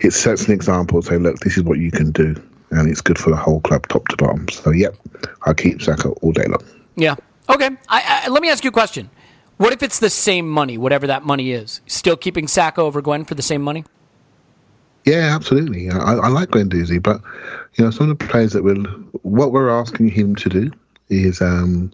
[0.00, 1.00] it sets an example.
[1.02, 2.34] Say, look, this is what you can do,
[2.70, 4.48] and it's good for the whole club, top to bottom.
[4.48, 4.96] So yep,
[5.42, 6.62] I'll keep Saka all day long.
[6.96, 7.16] Yeah.
[7.48, 7.70] Okay.
[7.88, 9.10] I, I, let me ask you a question.
[9.56, 11.80] What if it's the same money, whatever that money is?
[11.86, 13.84] Still keeping Saka over Gwen for the same money?
[15.04, 15.90] Yeah, absolutely.
[15.90, 17.20] I, I like Guendouzi, but
[17.74, 18.84] you know, some of the players that will
[19.22, 20.72] what we're asking him to do
[21.08, 21.92] is um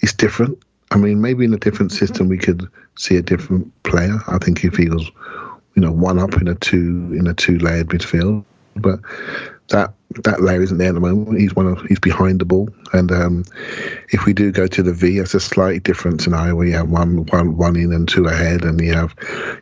[0.00, 0.62] is different.
[0.90, 4.18] I mean, maybe in a different system we could see a different player.
[4.28, 5.10] I think if he was,
[5.74, 8.44] you know, one up in a two in a two layered midfield,
[8.76, 9.00] but
[9.68, 11.40] that that layer isn't there at the moment.
[11.40, 13.44] He's one of he's behind the ball, and um,
[14.10, 16.88] if we do go to the V, it's a slightly different scenario where you have
[16.88, 19.14] one one one in and two ahead, and you have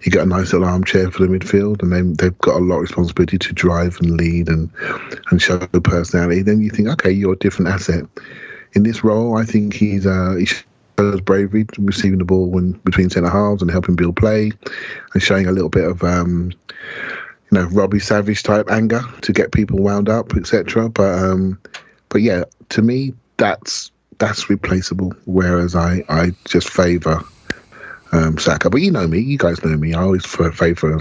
[0.02, 2.76] you got a nice little armchair for the midfield, and then they've got a lot
[2.76, 4.70] of responsibility to drive and lead and
[5.30, 6.42] and show personality.
[6.42, 8.04] Then you think, okay, you're a different asset
[8.72, 9.36] in this role.
[9.36, 13.70] I think he's uh, he shows bravery receiving the ball when between centre halves and
[13.70, 14.52] helping build play,
[15.14, 16.02] and showing a little bit of.
[16.02, 16.52] Um,
[17.50, 20.88] you know, Robbie Savage type anger to get people wound up, etc.
[20.88, 21.58] But um,
[22.08, 25.12] but yeah, to me, that's that's replaceable.
[25.24, 27.24] Whereas I I just favour
[28.12, 28.70] um, Saka.
[28.70, 29.94] But you know me, you guys know me.
[29.94, 30.98] I always favour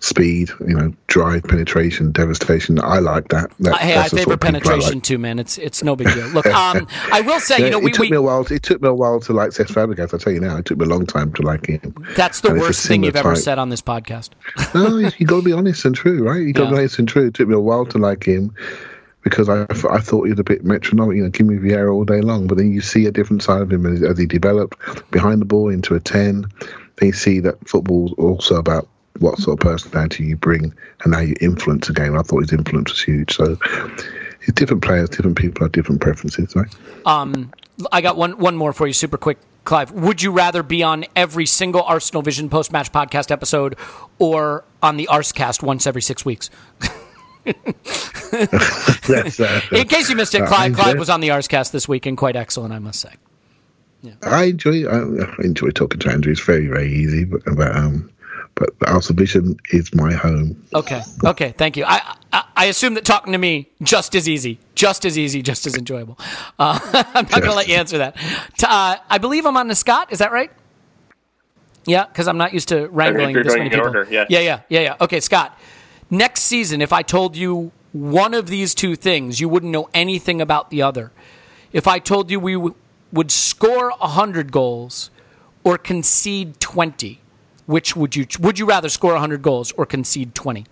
[0.00, 2.78] speed, you know, drive, penetration, devastation.
[2.78, 3.50] I like that.
[3.60, 5.02] that hey, I that's the favor sort I penetration like.
[5.02, 5.38] too, man.
[5.38, 6.26] It's it's no big deal.
[6.28, 8.40] Look, um, I will say, Yeah, you know, it we, took we me a while.
[8.50, 10.12] It took me a while to like Cesc Fabregas.
[10.14, 11.94] I tell you now, it took me a long time to like him.
[12.16, 14.30] that's the And worst thing you've ever said on this podcast.
[14.74, 16.40] no, you, you got to be honest and true, right?
[16.42, 16.70] You got to Yeah.
[16.72, 17.26] be honest and true.
[17.26, 18.54] It took me a while to like him
[19.24, 22.04] because I, I thought he was a bit metronomic, you know, give me Vieira all
[22.04, 22.46] day long.
[22.46, 24.78] But then you see a different side of him as, as he developed
[25.10, 26.44] behind the ball into a 10.
[26.96, 28.86] Then you see that football's also about
[29.18, 32.18] what sort of personality you bring and how you influence a game.
[32.18, 33.34] I thought his influence was huge.
[33.34, 33.56] So
[34.52, 36.68] different players, different people have different preferences, right?
[37.06, 37.50] Um,
[37.90, 39.90] I got one one more for you, super quick, Clive.
[39.92, 43.76] Would you rather be on every single Arsenal Vision post match podcast episode,
[44.18, 46.50] or on the Arscast once every six weeks?
[49.06, 51.86] That's, uh, In case you missed it, uh, Clive, Clive was on the Arscast this
[51.86, 53.12] week and quite excellent, I must say.
[54.22, 56.32] I enjoy I, I enjoy talking to Andrew.
[56.32, 58.10] It's very very easy, but, but um,
[58.54, 60.62] but the Arsenal Vision is my home.
[60.74, 61.84] Okay, okay, thank you.
[61.86, 65.66] I, I I assume that talking to me just as easy, just as easy, just
[65.66, 66.18] as enjoyable.
[66.58, 66.78] Uh,
[67.14, 68.16] I'm not going to let you answer that.
[68.62, 70.12] Uh, I believe I'm on the Scott.
[70.12, 70.50] Is that right?
[71.86, 73.86] Yeah, because I'm not used to wrangling this going many people.
[73.86, 74.28] order, yes.
[74.30, 74.96] Yeah, yeah, yeah, yeah.
[75.00, 75.58] Okay, Scott.
[76.10, 80.40] Next season, if I told you one of these two things, you wouldn't know anything
[80.40, 81.12] about the other.
[81.72, 82.74] If I told you we w-
[83.12, 85.10] would score 100 goals
[85.62, 87.20] or concede 20,
[87.66, 90.66] which would you would you rather score 100 goals or concede 20?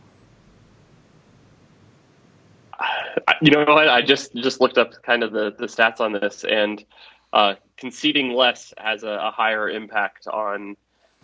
[3.41, 3.89] You know what?
[3.89, 6.85] I just just looked up kind of the, the stats on this, and
[7.33, 10.77] uh, conceding less has a, a higher impact on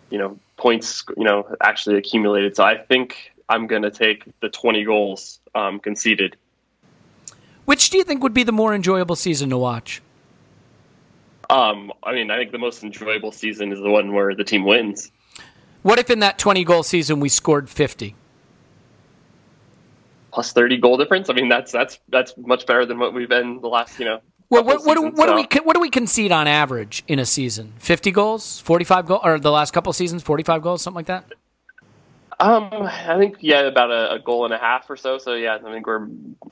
[0.09, 2.55] you know points you know actually accumulated.
[2.55, 6.37] So I think I'm going to take the 20 goals um, conceded.
[7.65, 10.01] Which do you think would be the more enjoyable season to watch?
[11.49, 14.65] Um, I mean, I think the most enjoyable season is the one where the team
[14.65, 15.11] wins.
[15.81, 18.15] What if in that 20 goal season we scored 50?
[20.31, 21.29] Plus 30 goal difference.
[21.29, 24.19] I mean, that's that's that's much better than what we've been the last you know
[24.49, 27.25] Well, what, what, seasons, what do we what do we concede on average in a
[27.25, 27.73] season?
[27.79, 31.07] Fifty goals, forty five goals, or the last couple seasons, forty five goals, something like
[31.07, 31.31] that.
[32.41, 35.17] Um, I think yeah, about a, a goal and a half or so.
[35.17, 36.07] So yeah, I think we're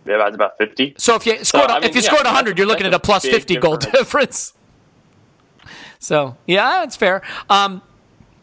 [0.06, 0.94] yeah, about about fifty.
[0.98, 2.94] So if you scored, I mean, if you yeah, scored that's- hundred, you're looking at
[2.94, 3.98] a plus big fifty goal difference.
[3.98, 4.54] difference.
[6.00, 7.22] So yeah, it's fair.
[7.50, 7.82] Um,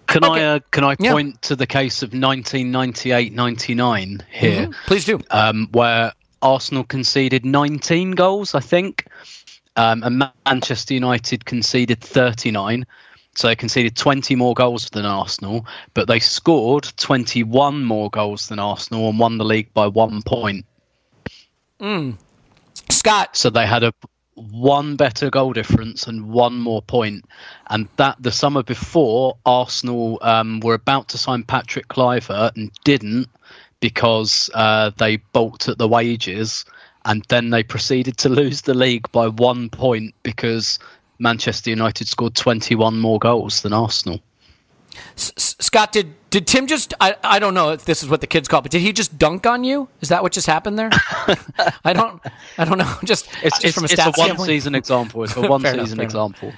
[0.07, 0.43] Can Okay.
[0.43, 1.13] I uh, can I Yeah.
[1.13, 5.21] point to the case of 1998-99 here, please do.
[5.31, 9.07] um, where Arsenal conceded 19 goals, I think,
[9.77, 12.85] um, and Manchester United conceded 39.
[13.35, 18.59] So they conceded 20 more goals than Arsenal, but they scored 21 more goals than
[18.59, 20.67] Arsenal and won the league by one point.
[22.91, 23.93] Scott, So they had a
[24.35, 27.23] one better goal difference and one more point.
[27.23, 27.25] point,
[27.69, 33.29] and that the summer before Arsenal um, were about to sign Patrick Kluivert and didn't
[33.81, 36.65] because uh, they balked at the wages,
[37.05, 40.79] and then they proceeded to lose the league by one point because
[41.19, 44.21] Manchester United scored 21 more goals than Arsenal.
[45.17, 46.95] S- Scott, did did Tim just?
[47.01, 48.93] I, I don't know if this is what the kids call, it, but did he
[48.93, 49.89] just dunk on you?
[50.01, 50.91] Is that what just happened there?
[51.85, 52.21] I don't
[52.59, 52.93] I don't know.
[53.05, 55.25] Just It's, just it's, from a it's a one season example.
[55.25, 55.99] It's a one season enough.
[56.01, 56.53] example.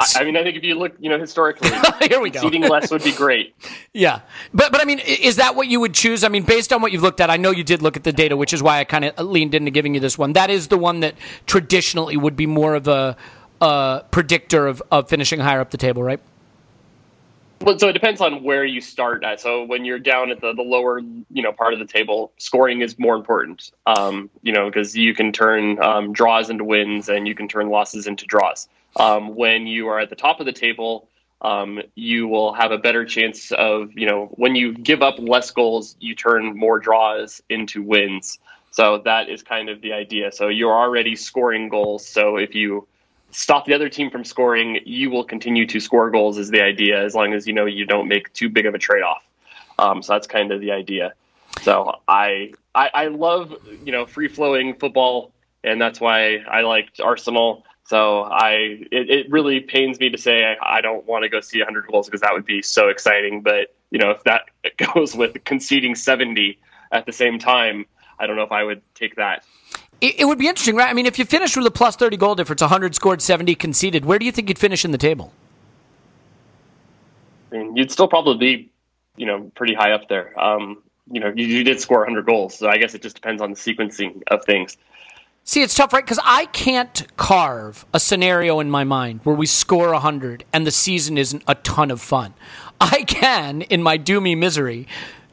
[0.00, 1.70] I, I mean, I think if you look, you know, historically,
[2.08, 2.40] Here we go.
[2.40, 3.54] conceding less would be great.
[3.96, 6.24] Yeah, but but I mean, is that what you would choose?
[6.24, 8.12] I mean, based on what you've looked at, I know you did look at the
[8.12, 10.32] data, which is why I kind of leaned into giving you this one.
[10.32, 11.14] That is the one that
[11.46, 13.16] traditionally would be more of a
[13.60, 16.18] uh, predictor of, of finishing higher up the table, right?
[17.60, 19.40] Well, so it depends on where you start at.
[19.40, 22.82] So when you're down at the, the lower, you know, part of the table, scoring
[22.82, 23.70] is more important.
[23.86, 27.70] Um, you know, because you can turn um, draws into wins and you can turn
[27.70, 28.68] losses into draws.
[28.96, 31.08] Um, when you are at the top of the table,
[31.40, 35.50] um, you will have a better chance of, you know, when you give up less
[35.50, 38.38] goals, you turn more draws into wins.
[38.70, 40.32] So that is kind of the idea.
[40.32, 42.06] So you're already scoring goals.
[42.06, 42.88] So if you
[43.30, 47.04] stop the other team from scoring, you will continue to score goals is the idea,
[47.04, 49.24] as long as you know you don't make too big of a trade off.
[49.78, 51.14] Um, so that's kind of the idea.
[51.62, 53.54] So I, I I love
[53.84, 57.64] you know free flowing football, and that's why I liked Arsenal.
[57.86, 58.52] So I
[58.90, 61.86] it, it really pains me to say I, I don't want to go see 100
[61.86, 63.42] goals because that would be so exciting.
[63.42, 64.42] But you know if that
[64.94, 66.58] goes with conceding 70
[66.92, 67.86] at the same time,
[68.18, 69.44] I don't know if I would take that.
[70.00, 70.88] It, it would be interesting, right?
[70.88, 74.04] I mean, if you finish with a plus 30 goal difference, 100 scored, 70 conceded,
[74.04, 75.32] where do you think you'd finish in the table?
[77.50, 78.72] I mean, you'd still probably be,
[79.16, 80.38] you know, pretty high up there.
[80.38, 83.40] Um, you know, you, you did score 100 goals, so I guess it just depends
[83.40, 84.76] on the sequencing of things.
[85.46, 86.02] See, it's tough, right?
[86.02, 90.70] Because I can't carve a scenario in my mind where we score 100 and the
[90.70, 92.32] season isn't a ton of fun.
[92.80, 94.88] I can, in my doomy misery,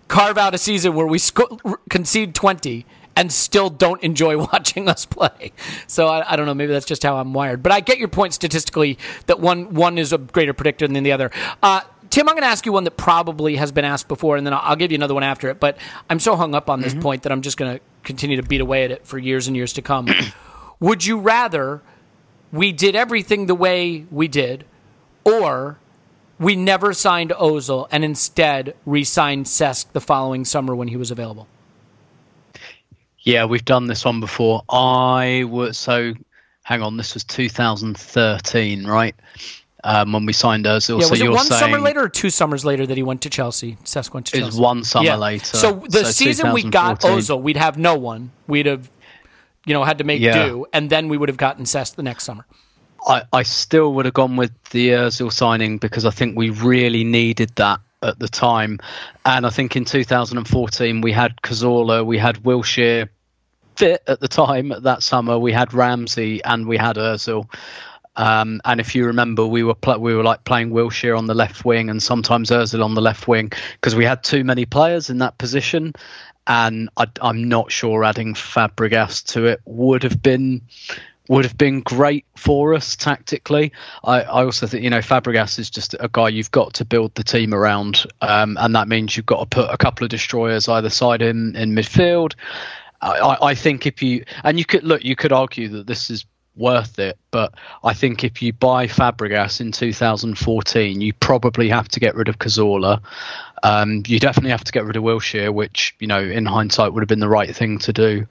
[0.10, 1.58] carve out a season where we sco-
[1.89, 5.54] concede 20 and still don't enjoy watching us play.
[5.88, 6.54] So I, I don't know.
[6.54, 7.63] Maybe that's just how I'm wired.
[7.63, 8.97] But I get your point statistically
[9.28, 11.32] that one one is a greater predictor than the other.
[11.63, 14.45] Uh, Tim, I'm going to ask you one that probably has been asked before, and
[14.45, 15.62] then I'll, I'll give you another one after it.
[15.62, 15.78] But
[16.10, 18.62] I'm so hung up on this point that I'm just going to continue to beat
[18.62, 20.08] away at it for years and years to come.
[20.80, 21.82] Would you rather
[22.52, 24.66] we did everything the way we did,
[25.24, 25.78] or
[26.40, 31.48] we never signed Ozil and instead re-signed Cesc the following summer when he was available?
[33.20, 34.64] Yeah, we've done this one before.
[34.70, 36.14] I was so.
[36.64, 39.16] Hang on, this was 2013, right?
[39.84, 41.00] Um, when we signed Ozil.
[41.00, 43.30] Yeah, so was it one summer later or two summers later that he went to
[43.30, 43.78] Chelsea?
[43.84, 44.46] Cesc went to It Chelsea.
[44.56, 45.15] was one summer Yeah.
[45.15, 45.46] later.
[45.46, 48.32] So the So season we got Ozil, we'd have no one.
[48.48, 48.89] We'd have,
[49.65, 50.46] you know, had to make Yeah.
[50.46, 52.46] do, and then we would have gotten Cesc the next summer.
[53.08, 57.04] I, I still would have gone with the Ozil signing because I think we really
[57.04, 58.80] needed that at the time.
[59.26, 63.10] And I think in 2014 we had Cazorla, we had Wilshere
[63.78, 65.39] fit at the time that summer.
[65.39, 67.46] We had Ramsey and we had Ozil.
[68.22, 71.34] Um, and if you remember, we were pl- we were like playing Wilshere on the
[71.34, 75.10] left wing and sometimes Ozil on the left wing because we had too many players
[75.10, 75.94] in that position.
[76.46, 80.62] And I, I'm not sure adding Fabregas to it would have been
[81.30, 83.72] would have been great for us tactically.
[84.04, 87.16] I, I also think you know Fabregas is just a guy you've got to build
[87.16, 90.70] the team around, um, and that means you've got to put a couple of destroyers
[90.70, 92.36] either side in in midfield.
[93.02, 96.26] I- I think if you and you could look, you could argue that this is
[96.56, 102.00] worth it, but I think if you buy Fabregas in 2014, you probably have to
[102.00, 103.02] get rid of Cazorla.
[103.64, 107.02] Um, you definitely have to get rid of Wilshere, which you know in hindsight would
[107.02, 108.28] have been the right thing to do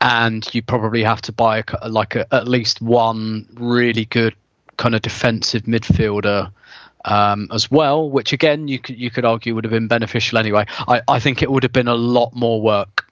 [0.00, 4.34] and you probably have to buy a, like a, at least one really good
[4.76, 6.50] kind of defensive midfielder
[7.04, 10.66] um, as well, which again you could you could argue would have been beneficial anyway.
[10.86, 13.07] I, I think it would have been a lot more work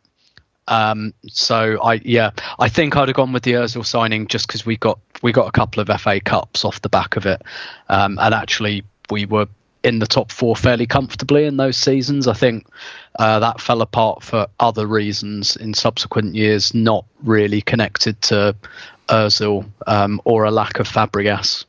[0.68, 4.66] Um, so I yeah, I think I'd have gone with the Özil signing just because
[4.66, 7.42] we got we got a couple of FA Cups off the back of it,
[7.88, 9.46] um, and actually we were
[9.84, 12.26] in the top four fairly comfortably in those seasons.
[12.26, 12.66] I think
[13.18, 18.56] uh, that fell apart for other reasons in subsequent years, not really connected to
[19.08, 21.64] Özil um, or a lack of Fabregas.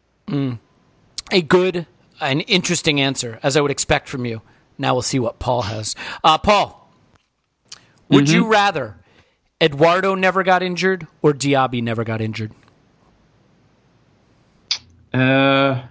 [1.31, 1.85] a good,
[2.19, 4.41] an interesting answer, as I would expect from you.
[4.77, 5.95] Now we'll see what Paul has.
[6.23, 6.86] Uh, Paul,
[8.09, 8.95] would you rather
[9.61, 12.51] Eduardo never got injured or Diaby never got injured?
[15.13, 15.81] Uh,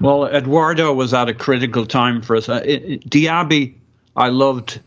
[0.00, 2.48] well, Eduardo was at a critical time for us.
[2.48, 3.74] Uh, it, it- Diaby,
[4.16, 4.80] I loved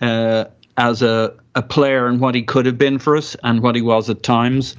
[0.00, 0.46] uh,
[0.76, 3.82] as a, a player and what he could have been for us and what he
[3.82, 4.76] was at times.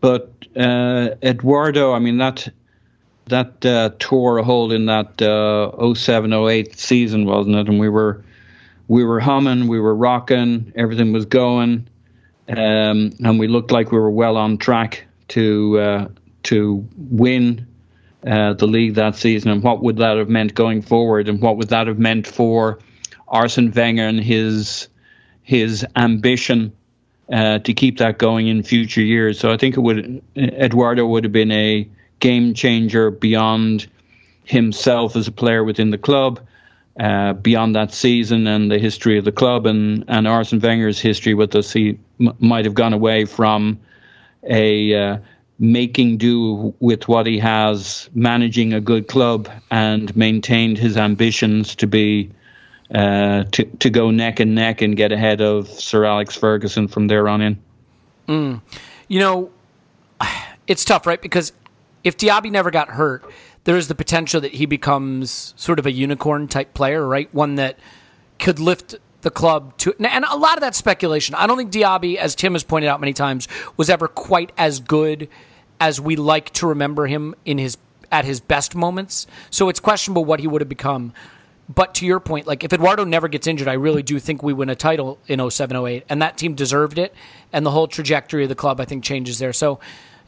[0.00, 2.48] But uh, Eduardo, I mean, that
[3.26, 7.68] that uh, tore a hole in that uh, 07 08 season, wasn't it?
[7.68, 8.24] And we were
[8.90, 11.86] we were humming, we were rocking, everything was going,
[12.48, 16.08] um, and we looked like we were well on track to uh,
[16.42, 17.68] to win
[18.26, 19.52] uh, the league that season.
[19.52, 21.28] And what would that have meant going forward?
[21.28, 22.80] And what would that have meant for
[23.28, 24.88] Arsene Wenger and his
[25.44, 26.72] his ambition
[27.32, 29.38] uh, to keep that going in future years?
[29.38, 33.86] So I think it would Eduardo would have been a game changer beyond
[34.42, 36.40] himself as a player within the club.
[36.98, 41.34] Uh, beyond that season and the history of the club and, and Arsene Wenger's history
[41.34, 43.78] with us, he m- might have gone away from
[44.42, 45.18] a uh,
[45.60, 51.86] making do with what he has, managing a good club, and maintained his ambitions to
[51.86, 52.30] be
[52.94, 57.06] uh, to to go neck and neck and get ahead of Sir Alex Ferguson from
[57.06, 57.58] there on in.
[59.08, 59.50] You know,
[60.66, 61.22] it's tough, right?
[61.22, 61.52] Because
[62.02, 63.24] if Diaby never got hurt,
[63.64, 67.32] there is the potential that he becomes sort of a unicorn type player, right?
[67.34, 67.78] One that
[68.38, 71.34] could lift the club to, and a lot of that speculation.
[71.34, 74.80] I don't think Diaby, as Tim has pointed out many times, was ever quite as
[74.80, 75.28] good
[75.78, 77.76] as we like to remember him in his
[78.12, 79.26] at his best moments.
[79.50, 81.12] So it's questionable what he would have become.
[81.72, 84.52] But to your point, like if Eduardo never gets injured, I really do think we
[84.52, 87.14] win a title in 07 08, and that team deserved it.
[87.52, 89.52] And the whole trajectory of the club, I think, changes there.
[89.52, 89.78] So,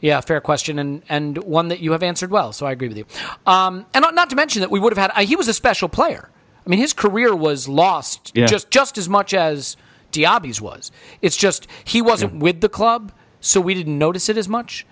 [0.03, 2.51] yeah, fair question, and and one that you have answered well.
[2.53, 3.05] So I agree with you.
[3.47, 5.11] Um, and not, not to mention that we would have had.
[5.19, 6.29] Uh, he was a special player.
[6.65, 8.45] I mean, his career was lost Yeah.
[8.45, 9.77] just just as much as
[10.11, 10.91] Diaby's was.
[11.21, 14.85] It's just he wasn't with the club, so we didn't notice it as much.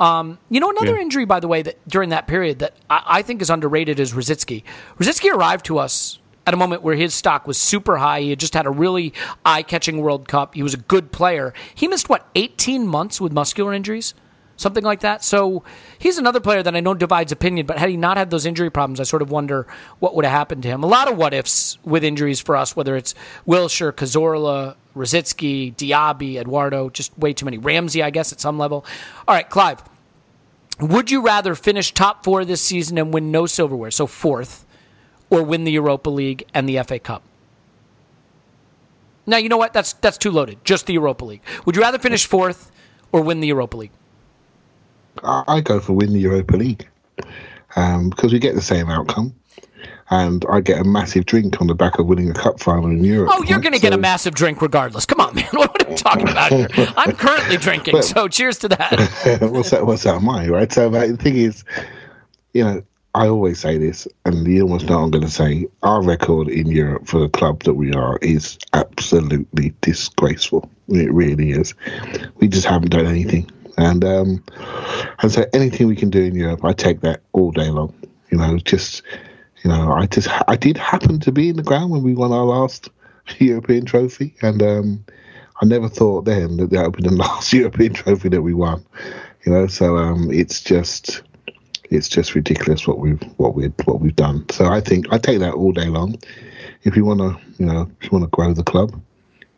[0.00, 1.02] Um, you know, another Yeah.
[1.02, 4.12] injury, by the way, that during that period that I, I think is underrated is
[4.12, 4.64] Rosicky.
[4.98, 8.20] Rosicky arrived to us at a moment where his stock was super high.
[8.20, 9.14] He had just had a really
[9.46, 10.54] eye-catching World Cup.
[10.56, 11.54] He was a good player.
[11.74, 14.14] He missed what 18 months with muscular injuries,
[14.56, 15.24] something like that.
[15.24, 15.62] So
[15.98, 17.66] he's another player that I know divides opinion.
[17.66, 19.66] But had he not had those injury problems, I sort of wonder
[19.98, 20.82] what would have happened to him.
[20.82, 23.14] A lot of what ifs with injuries for us, whether it's
[23.46, 27.58] Wilshere, Cazorla, Rosicky, Diaby, Eduardo, just way too many.
[27.58, 28.84] Ramsey, I guess, at some level.
[29.26, 29.82] All right, Clive.
[30.80, 34.66] Would you rather finish top four this season and win no silverware, so fourth,
[35.30, 37.22] or win the Europa League and the FA Cup?
[39.26, 39.72] Now you know what?
[39.72, 40.64] That's that's too loaded.
[40.64, 41.42] Just the Europa League.
[41.64, 42.70] Would you rather finish fourth
[43.12, 43.92] or win the Europa League?
[45.22, 46.88] I, go for win the Europa League
[47.76, 49.34] um, because we get the same outcome,
[50.10, 53.04] and I get a massive drink on the back of winning a cup final in
[53.04, 53.30] Europe.
[53.32, 53.62] Oh, you're right?
[53.62, 55.06] going to get a massive drink regardless.
[55.06, 55.48] Come on, man.
[55.52, 56.68] What are we talking about here?
[56.96, 59.38] I'm currently drinking, so cheers to that.
[59.50, 59.86] what's that?
[59.86, 60.20] What's that?
[60.20, 60.72] Mine, right?
[60.72, 61.64] So like, the thing is,
[62.52, 62.82] you know,
[63.14, 65.68] I always say this, and you almost know I'm going to say.
[65.82, 70.68] Our record in Europe for the club that we are is absolutely disgraceful.
[70.88, 71.74] It really is.
[72.36, 74.44] We just haven't done anything, and um,
[75.20, 77.94] and so anything we can do in Europe, I take that all day long.
[78.30, 79.02] You know, just
[79.62, 82.32] you know, I just I did happen to be in the ground when we won
[82.32, 82.88] our last
[83.38, 85.04] European trophy, and um,
[85.62, 88.84] I never thought then that that would be the last European trophy that we won.
[89.44, 91.22] You know, so um, it's just
[91.90, 94.48] it's just ridiculous what we've what we what we've done.
[94.50, 96.16] So I think I take that all day long.
[96.82, 99.00] If you want to, you know, if you want to grow the club,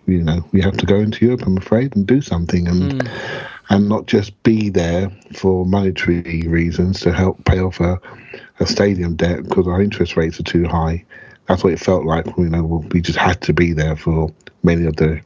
[0.06, 1.42] you know, we have to go into Europe.
[1.44, 3.10] I'm afraid and do something and
[3.68, 8.00] and not just be there for monetary reasons to help pay off a,
[8.60, 11.04] a stadium debt because our interest rates are too high.
[11.46, 12.26] That's what it felt like.
[12.36, 15.20] You know, we just had to be there for many of the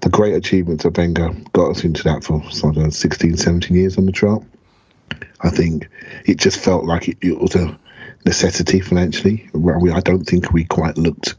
[0.00, 4.06] the great achievements that Wenger got us into that for of 16, 17 years on
[4.06, 4.42] the trot.
[5.40, 5.88] I think
[6.26, 7.78] it just felt like it, it was a
[8.24, 9.48] necessity financially.
[9.52, 11.34] We, I don't think we quite looked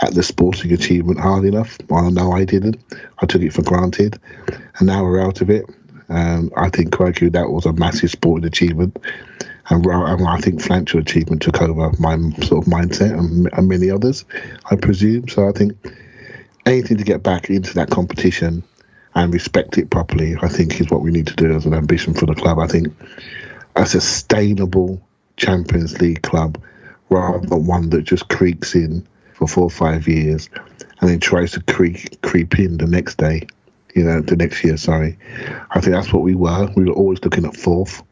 [0.00, 1.78] at the sporting achievement hard enough.
[1.90, 2.82] I know I didn't.
[3.18, 4.20] I took it for granted,
[4.78, 5.64] and now we're out of it.
[6.12, 8.98] Um, I think quite that was a massive sporting achievement,
[9.70, 13.90] and, and I think financial achievement took over my sort of mindset and, and many
[13.90, 14.24] others,
[14.70, 15.28] I presume.
[15.28, 15.76] So I think
[16.66, 18.62] anything to get back into that competition
[19.14, 22.14] and respect it properly, I think is what we need to do as an ambition
[22.14, 22.58] for the club.
[22.58, 22.94] I think
[23.76, 25.00] a sustainable
[25.36, 26.62] Champions League club
[27.08, 30.48] rather than one that just creaks in for four or five years
[31.00, 33.46] and then tries to creep creep in the next day,
[33.94, 35.18] you know, the next year, sorry.
[35.70, 36.68] I think that's what we were.
[36.76, 38.02] We were always looking at fourth.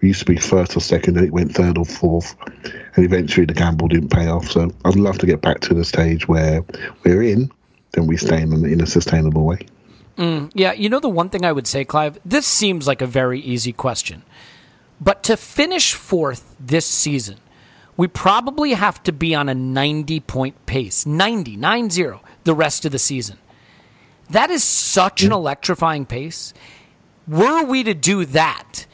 [0.00, 2.34] We used to be first or second, and it went third or fourth,
[2.64, 4.50] and eventually the gamble didn't pay off.
[4.50, 6.64] So I'd love to get back to the stage where
[7.04, 7.50] we're in,
[7.92, 9.66] then we stay in in a sustainable way.
[10.16, 12.18] Mm, yeah, you know the one thing I would say, Clive.
[12.24, 14.22] This seems like a very easy question,
[15.00, 17.38] but to finish fourth this season,
[17.96, 22.92] we probably have to be on a 90 point pace 90 90 the rest of
[22.92, 23.38] the season
[24.30, 26.54] that is such an electrifying pace
[27.28, 28.86] were we to do that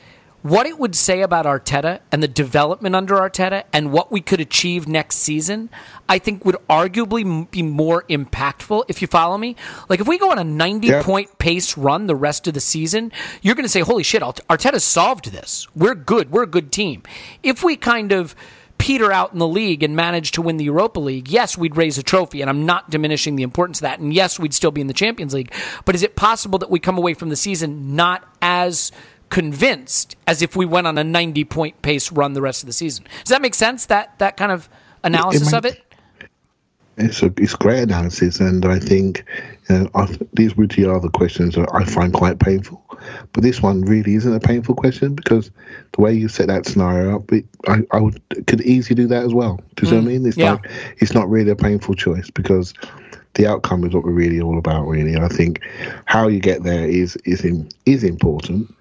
[0.43, 4.41] what it would say about Arteta and the development under Arteta and what we could
[4.41, 5.68] achieve next season,
[6.09, 9.57] I think would arguably be more impactful if you follow me.
[9.89, 11.03] Like if we go on a 90 Yeah.
[11.03, 13.11] point pace run the rest of the season,
[13.43, 15.66] you're going to say, holy shit, Art- Arteta solved this.
[15.74, 16.31] We're good.
[16.31, 17.03] We're a good team.
[17.43, 18.37] If we kind of
[18.79, 21.99] peter out in the league and manage to win the Europa League, yes, we'd raise
[21.99, 23.99] a trophy, and I'm not diminishing the importance of that.
[23.99, 25.53] And yes, we'd still be in the Champions League.
[25.85, 28.93] But is it possible that we come away from the season not as
[29.31, 32.72] convinced as if we went on a 90 point pace run the rest of the
[32.72, 33.05] season?
[33.24, 33.87] Does that make sense?
[33.87, 34.68] That that kind of
[35.05, 35.88] analysis of might- it?
[36.99, 39.24] It's a it's great analysis, and I think
[39.68, 42.82] know, I, these really are the questions that I find quite painful.
[43.32, 45.51] But this one really isn't a painful question because
[45.92, 49.24] the way you set that scenario up, it, I, I would could easily do that
[49.24, 49.61] as well.
[49.76, 50.26] Do you see what I mm, mean?
[50.26, 50.53] It's yeah.
[50.53, 52.74] like it's not really a painful choice because
[53.34, 54.86] the outcome is what we're really all about.
[54.86, 55.61] Really, And I think
[56.07, 58.74] how you get there is is in, is important.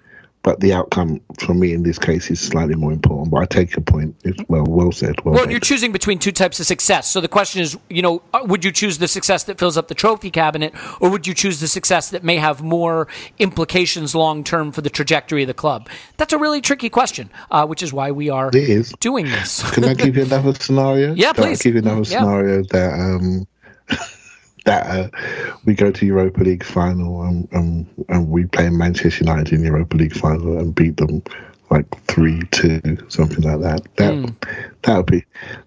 [0.48, 3.30] But the outcome for me in this case is slightly more important.
[3.30, 4.16] But I take your point.
[4.24, 5.22] It's well, well said.
[5.22, 5.50] Well, Well, made.
[5.50, 7.10] you're choosing between two types of success.
[7.10, 9.88] So the question is, you know, uh, would you choose the success that fills up
[9.88, 10.72] the trophy cabinet,
[11.02, 14.88] or would you choose the success that may have more implications long term for the
[14.88, 15.86] trajectory of the club?
[16.16, 18.50] That's a really tricky question, uh, which is why we are
[19.00, 19.70] doing this.
[19.72, 21.12] Can I give you another scenario?
[21.14, 21.60] Yeah, Can please.
[21.60, 22.20] I give you another Yeah.
[22.20, 23.46] scenario that um
[24.64, 25.08] that uh,
[25.64, 29.96] we go to Europa League final and, and and we play Manchester United in Europa
[29.96, 31.22] League final and beat them
[31.70, 33.96] like three two something like that.
[33.96, 34.26] That Hmm.
[34.82, 35.24] that would be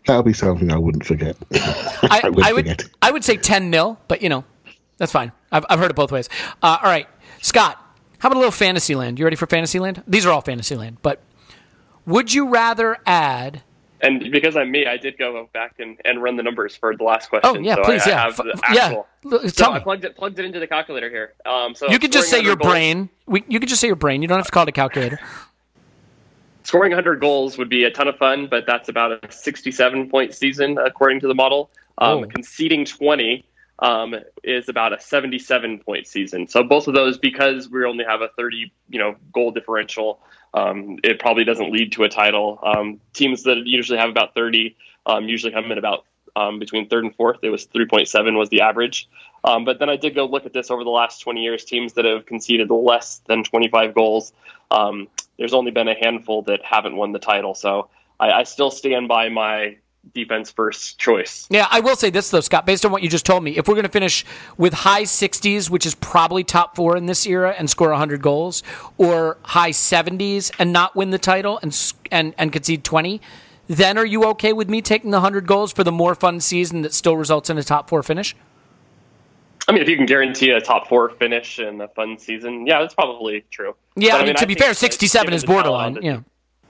[0.08, 1.36] that would be something I wouldn't forget.
[1.54, 2.84] I, wouldn't I would forget.
[3.02, 4.44] I would say 10 nil, but you know,
[4.98, 5.32] that's fine.
[5.52, 6.30] I've, I've heard it both ways.
[6.62, 7.08] Uh, all right,
[7.42, 7.78] Scott,
[8.20, 9.20] how about a little Fantasyland?
[9.20, 10.04] You ready for Fantasyland?
[10.08, 11.22] These are all Fantasyland, but
[12.06, 13.62] would you rather add?
[14.04, 17.04] And because I'm me, I did go back and, and run the numbers for the
[17.04, 17.50] last question.
[17.56, 18.86] Oh yeah, so please, I, yeah, I have F- the yeah.
[18.86, 19.08] actual.
[19.32, 21.34] L- So Tell I plugged it plugged it into the calculator here.
[21.46, 23.10] Um, so You could just say your goals- brain.
[23.28, 24.22] We, you could just say your brain.
[24.22, 25.20] You don't have to call it a calculator.
[26.64, 30.34] Scoring 100 goals would be a ton of fun, but that's about a 67 point
[30.34, 31.70] season according to the model.
[31.98, 32.28] Um, Oh.
[32.28, 33.46] Conceding 20
[33.82, 36.48] um, is about a 77 point season.
[36.48, 40.20] So both of those, because we only have a 30 you know goal differential,
[40.54, 42.60] um, it probably doesn't lead to a title.
[42.64, 44.76] Um, teams that usually have about 30
[45.06, 46.06] um, usually come in about
[46.36, 47.40] um, between third and fourth.
[47.42, 49.10] It was 3.7 was the average.
[49.44, 51.66] Um, but then I did go look at this over the last 20 years.
[51.66, 54.32] Teams that have conceded less than 25 goals,
[55.38, 57.56] there's only been a handful that haven't won the title.
[57.56, 59.78] So I, I still stand by my
[60.14, 61.48] defense first choice.
[61.50, 62.66] Yeah, I will say this though, Scott.
[62.66, 64.26] Based on what you just told me, if we're going to finish
[64.58, 68.64] with high 60s, which is probably top four in this era, and score 100 goals,
[68.98, 73.22] or high 70s and not win the title and and and concede 20,
[73.68, 76.82] then are you okay with me taking the 100 goals for the more fun season
[76.82, 78.36] that still results in a top four finish?
[79.68, 82.82] I mean, if you can guarantee a top four finish and a fun season, yeah,
[82.82, 83.76] that's probably true.
[83.96, 86.00] Yeah, But, I mean, to be fair, 67 is borderline.
[86.02, 86.22] Yeah.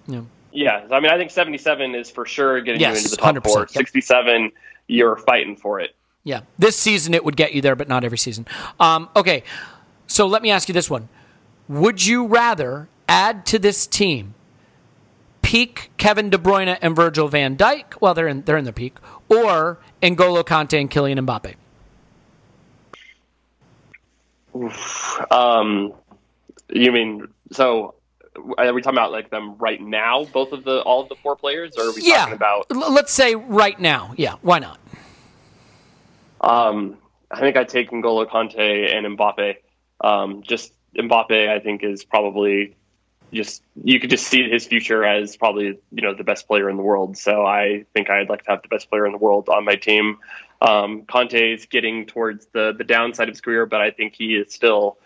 [0.07, 0.21] Yeah.
[0.53, 3.35] Yeah, I mean, I think 77 is for sure getting Yes, you into the top
[3.35, 3.59] 100%, four.
[3.61, 3.69] yep.
[3.69, 4.51] 67,
[4.87, 5.95] you're fighting for it.
[6.23, 8.45] Yeah, this season it would get you there, but not every season.
[8.79, 9.43] Um, okay,
[10.07, 11.09] so let me ask you this one:
[11.67, 14.35] Would you rather add to this team
[15.41, 17.99] peak Kevin De Bruyne and Virgil Van Dijk?
[18.01, 18.97] Well, they're in they're in their peak,
[19.29, 21.55] or N'Golo Kante and Kylian Mbappe.
[25.31, 25.93] Um,
[26.69, 27.95] you mean so?
[28.57, 31.35] Are we talking about like them right now, both of the all of the four
[31.35, 32.67] players, or are we Yeah, talking about?
[32.71, 34.13] L- let's say right now.
[34.17, 34.79] Yeah, why not?
[36.39, 36.97] Um,
[37.29, 39.55] I think I'd take N'Golo Kante and Mbappe.
[40.01, 42.75] Um, just Mbappe, I think, is probably
[43.33, 46.77] just you could just see his future as probably you know the best player in
[46.77, 47.17] the world.
[47.17, 49.75] So I think I'd like to have the best player in the world on my
[49.75, 50.19] team.
[50.61, 54.35] Um, Kante is getting towards the the downside of his career, but I think he
[54.35, 54.97] is still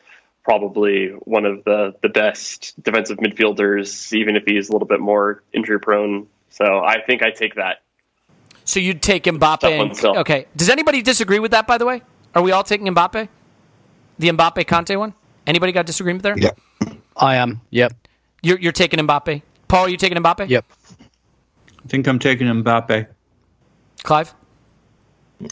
[0.45, 5.43] probably one of the the best defensive midfielders, even if he's a little bit more
[5.51, 6.27] injury prone.
[6.49, 7.81] So I think I take that.
[8.63, 9.59] So you'd take Mbappe.
[9.59, 10.45] Tough And, okay.
[10.55, 11.67] Does anybody disagree with that?
[11.67, 12.01] By the way,
[12.33, 13.27] Are we all taking Mbappe?
[14.19, 15.13] The Mbappe Kante one?
[15.47, 16.37] Anybody got disagreement there?
[16.37, 16.51] Yeah.
[17.17, 17.61] I am.
[17.69, 17.93] Yep.
[18.41, 19.41] You're, you're taking Mbappe.
[19.67, 20.49] Paul, are you taking Mbappe?
[20.49, 20.65] Yep.
[20.99, 23.07] I think I'm taking Mbappe.
[24.03, 24.33] Clive?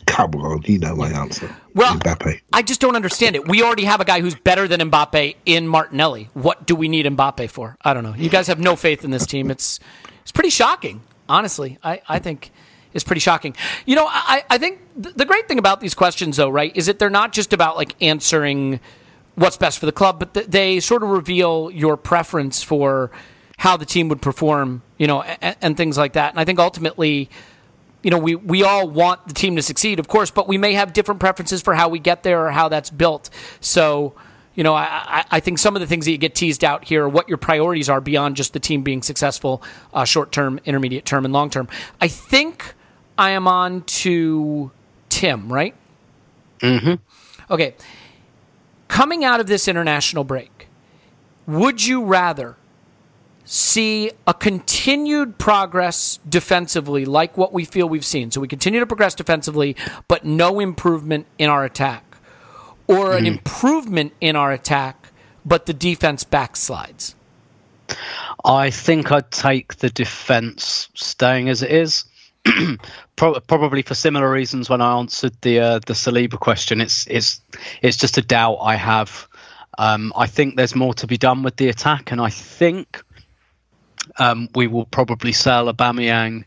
[0.05, 1.53] Come on, you know my answer.
[1.73, 2.41] Well, Mbappe.
[2.51, 3.47] I just don't understand it.
[3.47, 6.29] We already have a guy who's better than Mbappe in Martinelli.
[6.33, 7.77] What do we need Mbappe for?
[7.81, 8.13] I don't know.
[8.15, 9.51] You guys have no faith in this team.
[9.51, 9.79] It's
[10.21, 11.77] it's pretty shocking, honestly.
[11.83, 12.51] I, I think
[12.93, 13.55] it's pretty shocking.
[13.85, 16.99] You know, I, I think the great thing about these questions, though, right, is that
[16.99, 18.79] they're not just about like answering
[19.35, 23.11] what's best for the club, but th- they sort of reveal your preference for
[23.57, 26.31] how the team would perform, you know, and, and things like that.
[26.31, 27.29] And I think ultimately
[28.03, 30.73] you know, we, we all want the team to succeed, of course, but we may
[30.73, 33.29] have different preferences for how we get there or how that's built.
[33.61, 34.13] So,
[34.55, 37.05] you know, I, I think some of the things that you get teased out here
[37.05, 41.05] are what your priorities are beyond just the team being successful uh, short term, intermediate
[41.05, 41.67] term, and long term.
[42.01, 42.73] I think
[43.17, 44.69] I am on to
[45.09, 45.73] Tim, right?
[46.59, 46.95] Mm-hmm.
[47.51, 47.75] Okay.
[48.89, 50.67] Coming out of this international break,
[51.47, 52.57] would you rather
[53.45, 58.31] see a continued progress defensively, like what we feel we've seen.
[58.31, 59.75] So we continue to progress defensively,
[60.07, 62.17] but no improvement in our attack,
[62.87, 65.09] or an improvement in our attack,
[65.45, 67.15] but the defense backslides.
[68.43, 72.05] I think I'd take the defence staying as it is.
[73.15, 76.81] Pro- Probably for similar reasons when I answered the uh, the Saliba question.
[76.81, 77.39] It's it's
[77.81, 79.27] it's just a doubt I have.
[79.77, 83.01] Um, I think there's more to be done with the attack, and I think
[84.17, 86.45] um, we will probably sell Aubameyang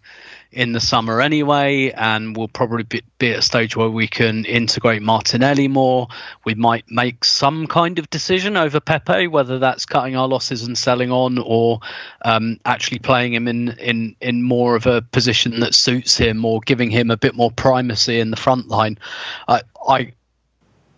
[0.53, 4.45] in the summer anyway, and we'll probably be, be at a stage where we can
[4.47, 6.09] integrate Martinelli more.
[6.45, 10.77] We might make some kind of decision over Pepe, whether that's cutting our losses and
[10.79, 11.81] selling on, or
[12.25, 16.61] um, actually playing him in, in in more of a position that suits him, or
[16.61, 18.99] giving him a bit more primacy in the front line.
[19.47, 20.13] I, I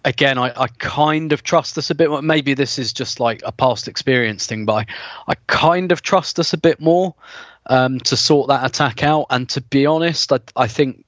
[0.05, 2.23] again, I, I kind of trust us a bit more.
[2.23, 4.87] Maybe this is just like a past experience thing, but I,
[5.29, 7.15] I kind of trust us a bit more
[7.67, 9.27] um, to sort that attack out.
[9.31, 11.05] And to be honest, I, I think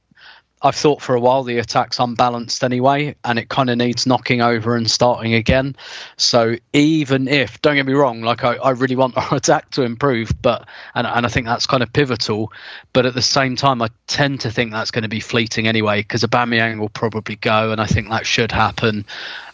[0.62, 4.42] I've thought for a while the attack's unbalanced anyway, and it kind of needs knocking
[4.42, 5.74] over and starting again.
[6.18, 9.82] So even if, don't get me wrong, like I, I really want our attack to
[9.82, 12.52] improve, but and, and I think that's kind of pivotal.
[12.92, 16.02] But at the same time, I tend to think that's going to be fleeting anyway
[16.02, 19.06] because Aubameyang will probably go, and I think that should happen.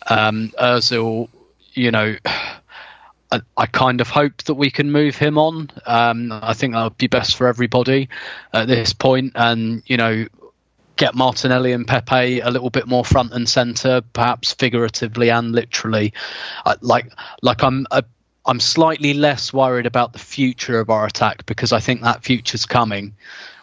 [0.09, 1.29] Um, Özil,
[1.73, 2.17] you know.
[3.59, 5.69] I, kind of hope that we can move him on.
[5.85, 8.09] Um, I think that would be best for everybody
[8.55, 10.27] at this point, and you know,
[10.97, 16.13] get Martinelli and Pepe a little bit more front and center, perhaps figuratively and literally.
[16.81, 18.03] Like, like I'm, uh,
[18.47, 22.65] I'm slightly less worried about the future of our attack because I think that future's
[22.65, 23.15] coming.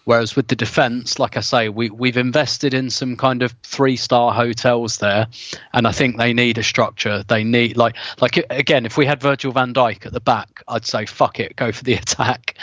[0.06, 3.96] Whereas with the defence, like I say, we we've invested in some kind of three
[3.96, 5.28] star hotels there,
[5.72, 7.24] and I think they need a structure.
[7.26, 10.86] They need like like again, if we had Virgil Van Dijk at the back, I'd
[10.86, 12.56] say fuck it, go for the attack.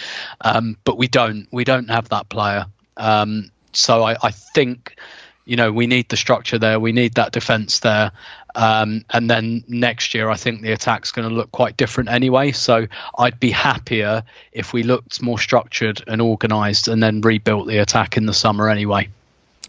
[0.42, 1.48] Um, but we don't.
[1.50, 2.66] We don't have that player.
[2.98, 4.96] Um, so I, I think
[5.44, 8.12] you know we need the structure there we need that defense there
[8.54, 12.52] um, and then next year i think the attack's going to look quite different anyway
[12.52, 12.86] so
[13.18, 18.16] i'd be happier if we looked more structured and organized and then rebuilt the attack
[18.16, 19.08] in the summer anyway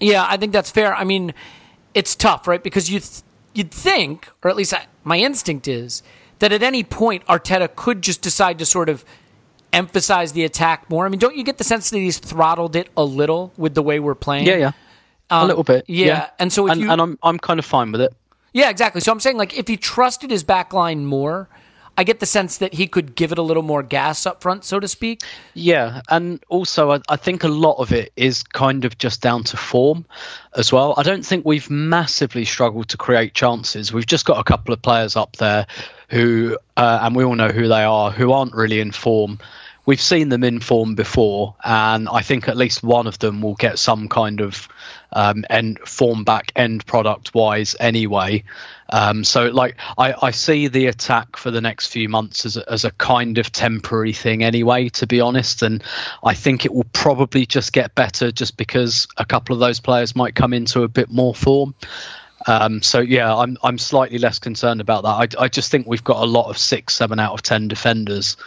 [0.01, 0.95] Yeah, I think that's fair.
[0.95, 1.31] I mean,
[1.93, 2.63] it's tough, right?
[2.63, 3.21] Because you th-
[3.53, 6.01] you'd think, or at least I, my instinct is,
[6.39, 9.05] that at any point Arteta could just decide to sort of
[9.73, 11.05] emphasize the attack more.
[11.05, 13.83] I mean, don't you get the sense that he's throttled it a little with the
[13.83, 14.45] way we're playing?
[14.47, 14.71] yeah yeah
[15.29, 17.65] Um, a little bit Yeah, and so if and, you, and i'm i'm kind of
[17.65, 18.13] fine with it
[18.53, 19.01] yeah, exactly.
[19.01, 21.47] So I'm saying, like, if he trusted his back line more,
[21.97, 24.63] I get the sense that he could give it a little more gas up front,
[24.65, 25.21] so to speak.
[25.53, 29.43] Yeah, and also I, I think a lot of it is kind of just down
[29.45, 30.05] to form
[30.55, 30.93] as well.
[30.97, 33.91] I don't think we've massively struggled to create chances.
[33.93, 35.67] We've just got a couple of players up there
[36.09, 39.39] who, uh, and we all know who they are, who aren't really in form.
[39.85, 43.55] We've seen them in form before, and I think at least one of them will
[43.55, 44.67] get some kind of
[45.11, 48.43] um, end form back end product wise anyway.
[48.89, 52.71] Um, so, like, I, I see the attack for the next few months as a,
[52.71, 55.63] as a kind of temporary thing anyway, to be honest.
[55.63, 55.83] And
[56.23, 60.15] I think it will probably just get better just because a couple of those players
[60.15, 61.73] might come into a bit more form.
[62.47, 65.37] Um, so yeah, I'm I'm slightly less concerned about that.
[65.37, 68.37] I, I just think we've got a lot of six, seven out of ten defenders,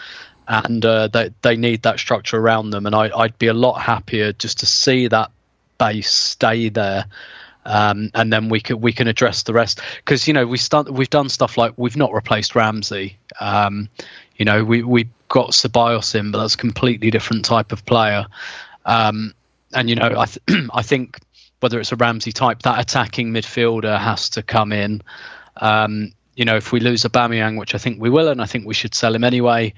[0.47, 2.87] and uh, they they need that structure around them.
[2.87, 5.31] And I, I'd be a lot happier just to see that
[5.79, 7.07] base stay there,
[7.65, 9.81] um, and then we can we can address the rest.
[9.97, 13.19] Because you know we start we've done stuff like we've not replaced Ramsey.
[13.41, 13.89] Um,
[14.37, 18.27] you know we we got Ceballos in, but that's a completely different type of player.
[18.85, 19.35] Um,
[19.73, 21.19] and you know I th- I think
[21.61, 25.01] whether it's a Ramsey type, that attacking midfielder has to come in.
[25.57, 28.67] Um, you know, if we lose Aubameyang, which I think we will, and I think
[28.67, 29.73] we should sell him anyway,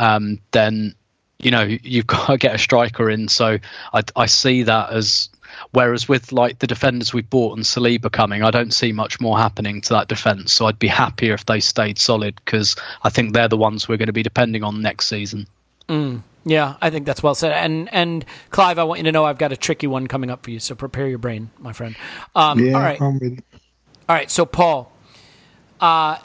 [0.00, 0.94] um, then
[1.38, 3.28] you know you've got to get a striker in.
[3.28, 3.58] So
[3.92, 5.28] I, I see that as
[5.72, 9.38] whereas with like the defenders we bought and Saliba coming, I don't see much more
[9.38, 10.52] happening to that defence.
[10.52, 13.98] So I'd be happier if they stayed solid because I think they're the ones we're
[13.98, 15.46] going to be depending on next season.
[15.88, 17.52] Mm, yeah, I think that's well said.
[17.52, 20.44] And and Clive, I want you to know I've got a tricky one coming up
[20.44, 21.94] for you, so prepare your brain, my friend.
[22.34, 23.40] Um, yeah, all right, I'm ready.
[24.08, 24.30] all right.
[24.30, 24.90] So Paul,
[25.80, 26.16] uh,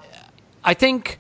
[0.63, 1.19] I think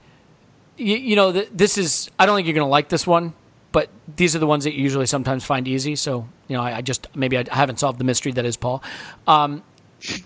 [0.77, 2.09] you, you know th- this is.
[2.19, 3.33] I don't think you're going to like this one,
[3.71, 5.95] but these are the ones that you usually sometimes find easy.
[5.95, 8.83] So you know, I, I just maybe I haven't solved the mystery that is Paul.
[9.27, 9.63] Um,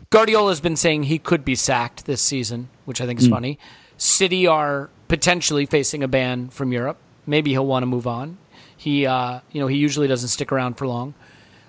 [0.10, 3.60] Guardiola's been saying he could be sacked this season, which I think is funny.
[3.97, 6.97] City are potentially facing a ban from Europe.
[7.26, 8.38] Maybe he'll want to move on.
[8.76, 11.14] He, uh, you know, he usually doesn't stick around for long.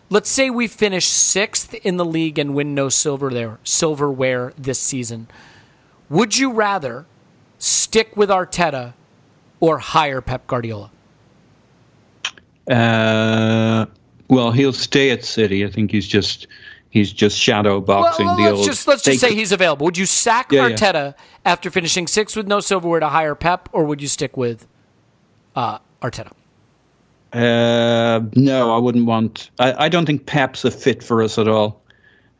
[0.09, 4.81] Let's say we finish sixth in the league and win no silver there, silverware this
[4.81, 5.28] season.
[6.09, 7.07] Would you rather
[7.61, 8.94] stick with Arteta
[9.61, 10.90] or hire Pep Guardiola?
[12.68, 13.86] Uh,
[14.28, 15.64] well, he'll stay at City.
[15.64, 16.46] I think he's just
[16.90, 18.66] he's just shadow boxing well, the let's old.
[18.66, 19.84] just let's just say he's available.
[19.86, 20.76] Would you sack Yeah, yeah.
[20.76, 24.66] Arteta after finishing sixth with no silverware to hire Pep, or would you stick with
[25.56, 26.32] uh, Arteta?
[27.32, 29.50] Uh, no, I wouldn't want.
[29.58, 31.82] I, I don't think Pep's a fit for us at all.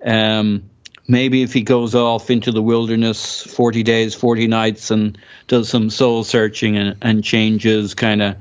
[0.04, 0.69] Um,
[1.11, 5.90] maybe if he goes off into the wilderness, forty days, forty nights, and does some
[5.90, 8.36] soul searching and, and changes kind of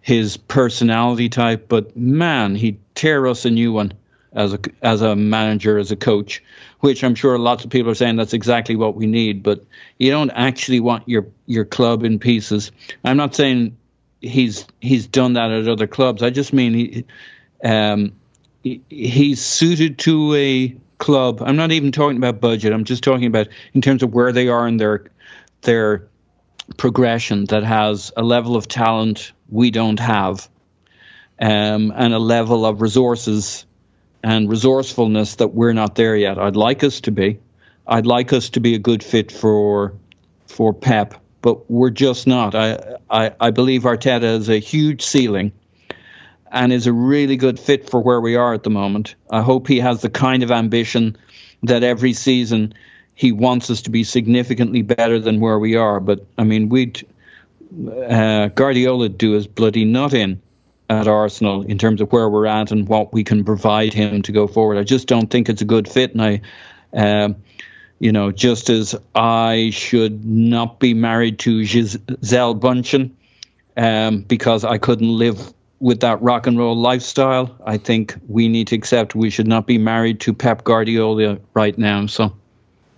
[0.00, 1.68] his personality type.
[1.68, 3.92] But man, he'd tear us a new one
[4.32, 6.42] as a as a manager, as a coach.
[6.80, 9.42] Which I'm sure lots of people are saying that's exactly what we need.
[9.42, 9.64] But
[9.98, 12.70] you don't actually want your your club in pieces.
[13.04, 13.76] I'm not saying
[14.20, 16.22] he's he's done that at other clubs.
[16.22, 17.04] I just mean he,
[17.64, 18.12] um,
[18.62, 21.42] he he's suited to a club.
[21.42, 22.72] I'm not even talking about budget.
[22.72, 25.04] I'm just talking about in terms of where they are in their
[25.62, 26.08] their
[26.76, 30.48] progression that has a level of talent we don't have,
[31.40, 33.66] um, and a level of resources
[34.22, 36.38] and resourcefulness that we're not there yet.
[36.38, 37.40] I'd like us to be.
[37.84, 39.94] I'd like us to be a good fit for
[40.46, 42.54] for Pep, but we're just not.
[42.54, 45.50] I I, I believe Arteta has a huge ceiling
[46.52, 49.14] and is a really good fit for where we are at the moment.
[49.30, 51.16] I hope he has the kind of ambition
[51.62, 52.74] that every season
[53.14, 55.98] he wants us to be significantly better than where we are.
[55.98, 57.06] But I mean, we'd
[58.08, 60.42] uh, Guardiola do his bloody nut in
[60.90, 64.32] at Arsenal in terms of where we're at and what we can provide him to
[64.32, 64.76] go forward.
[64.76, 66.40] I just don't think it's a good fit, and I.
[66.94, 67.36] Um,
[67.98, 73.12] you know, just as I should not be married to Gisele Bündchen
[73.76, 78.68] um, because I couldn't live with that rock and roll lifestyle, I think we need
[78.68, 82.06] to accept we should not be married to Pep Guardiola right now.
[82.06, 82.32] So,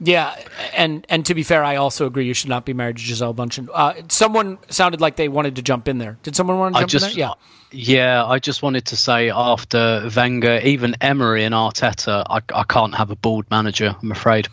[0.01, 0.37] Yeah,
[0.77, 3.33] and and to be fair, I also agree you should not be married to Gisele
[3.33, 3.69] Bündchen.
[3.73, 6.19] Uh, someone sounded like they wanted to jump in there.
[6.23, 7.33] Did someone want to I jump just, in there?
[7.73, 7.95] Yeah.
[8.21, 12.95] yeah, I just wanted to say after Wenger, even Emery and Arteta, I, I can't
[12.95, 13.97] have a board manager.
[14.03, 14.49] I'm afraid.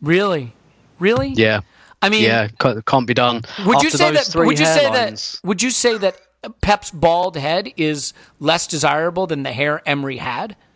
[0.00, 0.54] Really?
[0.98, 1.34] Really?
[1.36, 1.60] Yeah,
[2.00, 3.42] I mean, yeah, ca- can't be done.
[3.66, 4.32] would you say those that?
[4.32, 5.40] three Would you say that?
[5.44, 6.16] Would you say that
[6.60, 10.56] Pep's bald head is less desirable than the hair Emery had?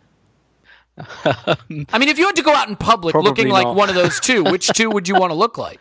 [1.23, 3.87] Um, I mean, if you had to go out in public Probably looking like one
[3.87, 5.79] of those two, which two would you want to look like?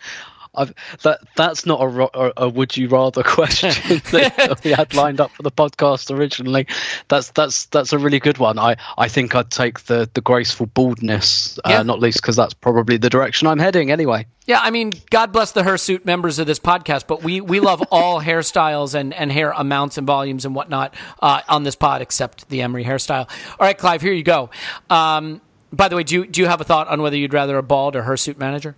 [0.59, 3.71] I've, that that's not a, a, a would you rather question
[4.13, 6.67] that we had lined up for the podcast originally.
[7.09, 8.59] That's that's that's a really good one.
[8.59, 11.81] I, I think I'd take the the graceful baldness, Yeah.
[11.81, 14.27] uh, not least because that's probably the direction I'm heading anyway.
[14.47, 17.83] Yeah, I mean, God bless the hirsute members of this podcast, but we, we love
[17.91, 22.49] all hairstyles and, and hair amounts and volumes and whatnot uh, on this pod, except
[22.49, 23.29] the Emery hairstyle.
[23.61, 24.49] All right, Clive, here you go.
[24.89, 27.59] Um, by the way, do you, do you have a thought on whether you'd rather
[27.59, 28.75] a bald or hirsute manager?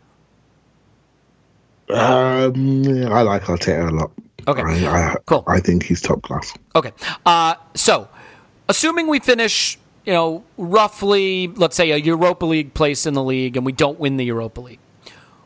[1.93, 4.13] Um, I like Arteta a lot.
[4.49, 5.45] Okay, I, I, cool.
[5.47, 6.55] I think he's top class.
[6.75, 6.93] Okay.
[7.27, 8.09] Uh, so,
[8.69, 13.57] assuming we finish, you know, roughly, let's say, a Europa League place in the league
[13.57, 14.79] and we don't win the Europa League,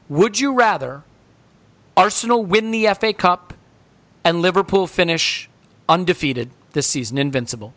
[0.08, 1.02] would you rather
[1.96, 3.54] Arsenal win the FA Cup
[4.24, 5.48] and Liverpool finish
[5.88, 7.74] undefeated this season, invincible?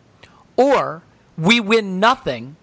[0.56, 1.02] Or
[1.36, 2.56] we win nothing,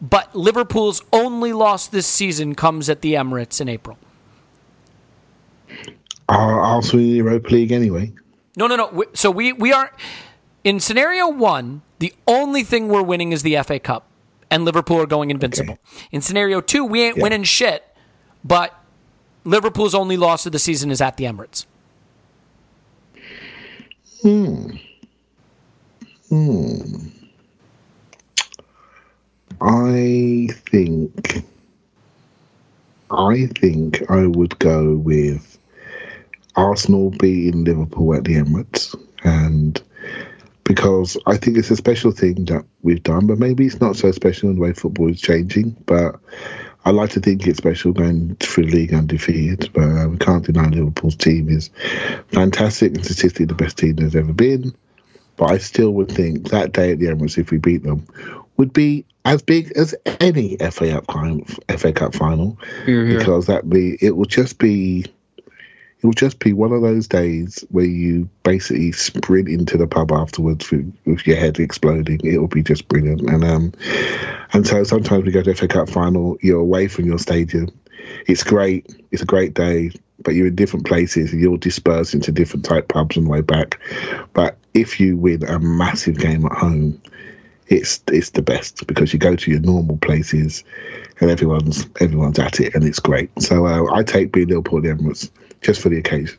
[0.00, 3.98] but Liverpool's only loss this season comes at the Emirates in April?
[6.28, 8.12] Are Arsenal in the Europa League anyway?
[8.56, 9.04] No, no, no.
[9.14, 9.92] So we we are
[10.64, 11.82] in scenario one.
[11.98, 14.06] The only thing we're winning is the FA Cup,
[14.50, 15.78] and Liverpool are going invincible.
[16.10, 17.22] In scenario two, we ain't Yeah.
[17.22, 17.84] winning shit,
[18.44, 18.74] but
[19.44, 21.66] Liverpool's only loss of the season is at the Emirates.
[24.22, 24.76] Hmm.
[26.28, 27.08] Hmm.
[29.60, 31.44] I think,
[33.10, 35.51] I think I would go with
[36.54, 38.94] Arsenal beating Liverpool at the Emirates,
[39.24, 39.80] and
[40.64, 44.10] because I think it's a special thing that we've done, but maybe it's not so
[44.12, 45.76] special in the way football is changing.
[45.86, 46.20] But
[46.84, 49.70] I like to think it's special going through the league undefeated.
[49.72, 51.70] But uh, we can't deny Liverpool's team is
[52.28, 54.74] fantastic and statistically the best team there's ever been.
[55.36, 58.06] But I still would think that day at the Emirates, if we beat them,
[58.56, 61.48] would be as big as any FA Cup,
[61.78, 62.58] FA Cup final
[63.18, 65.06] because that be it will just be
[66.02, 70.10] it will just be one of those days where you basically sprint into the pub
[70.10, 72.18] afterwards with, with your head exploding.
[72.24, 73.20] It will be just brilliant.
[73.20, 73.72] And um,
[74.52, 77.68] and so sometimes we go to FA Cup final, you're away from your stadium.
[78.26, 78.92] It's great.
[79.12, 82.88] It's a great day, but you're in different places and you'll disperse into different type
[82.88, 83.78] pubs on the way back.
[84.32, 87.00] But if you win a massive game at home,
[87.68, 90.64] it's it's the best because you go to your normal places
[91.20, 93.30] and everyone's everyone's at it and it's great.
[93.40, 95.30] So uh, I take B Liverpool the Emirates
[95.62, 96.38] just for the occasion.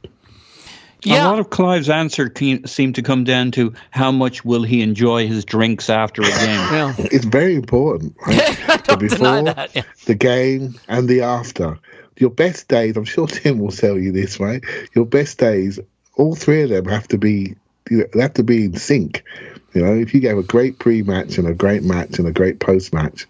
[1.06, 1.28] Yeah.
[1.28, 4.82] A lot of Clive's answer ke- seemed to come down to how much will he
[4.82, 6.34] enjoy his drinks after a game.
[6.74, 6.94] Yeah.
[6.98, 8.16] It's very important.
[8.26, 8.84] Right?
[8.86, 9.82] Don't the deny before, that, yeah.
[10.06, 11.80] the game, and the after.
[12.18, 14.64] Your best days, I'm sure Tim will tell you this, right?
[14.96, 15.80] Your best days,
[16.16, 17.56] all three of them have to be
[17.90, 19.24] you know, they have to be in sync.
[19.74, 22.60] You know, if you have a great pre-match and a great match and a great
[22.60, 23.28] post-match,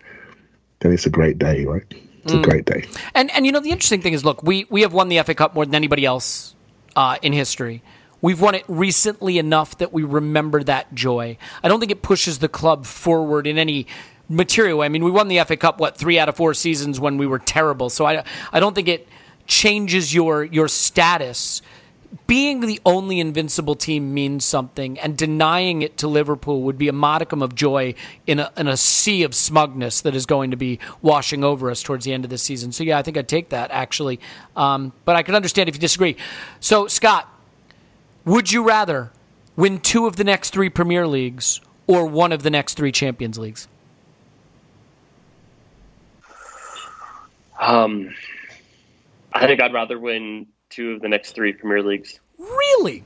[0.79, 1.83] then it's a great day, right?
[2.24, 2.39] It's Mm.
[2.39, 2.86] a great day.
[3.13, 5.34] And and you know the interesting thing is, look, we we have won the FA
[5.36, 6.55] Cup more than anybody else
[6.95, 7.82] uh, in history.
[8.21, 11.38] We've won it recently enough that we remember that joy.
[11.61, 13.86] I don't think it pushes the club forward in any
[14.30, 14.86] material way.
[14.86, 17.28] I mean, we won the FA Cup what three out of four seasons when we
[17.28, 17.89] were terrible.
[17.89, 19.07] So I I don't think it
[19.45, 21.61] changes your your status.
[22.28, 26.93] Being the only invincible team means something, and denying it to Liverpool would be a
[26.93, 27.95] modicum of joy
[28.28, 31.82] in a, in a sea of smugness that is going to be washing over us
[31.82, 32.72] towards the end of the season.
[32.72, 34.20] So, yeah, I think I'd take that, actually.
[34.55, 36.16] Um, but I can understand if you disagree.
[36.59, 37.28] So, Scott,
[38.26, 39.11] would you rather
[39.55, 43.39] win two of the next three Premier Leagues or one of the next three Champions
[43.39, 43.68] Leagues?
[47.59, 48.14] Um,
[49.32, 52.19] I think I'd rather win two of the next three Premier Leagues.
[52.38, 53.03] Really?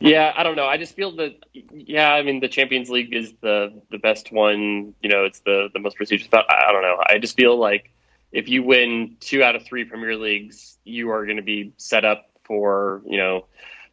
[0.00, 0.66] Yeah, I don't know.
[0.66, 4.94] I just feel that yeah, I mean the Champions League is the the best one.
[5.00, 6.26] You know, it's the the most prestigious.
[6.26, 6.96] But I, I don't know.
[7.08, 7.90] I just feel like
[8.32, 12.04] if you win two out of three Premier Leagues, you are going to be set
[12.04, 13.44] up for you know,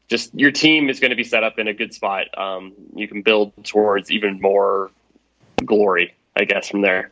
[0.08, 2.26] just your team is going to be set up in a good spot.
[2.38, 4.90] Um, you can build towards even more
[5.64, 7.12] glory, I guess, from there.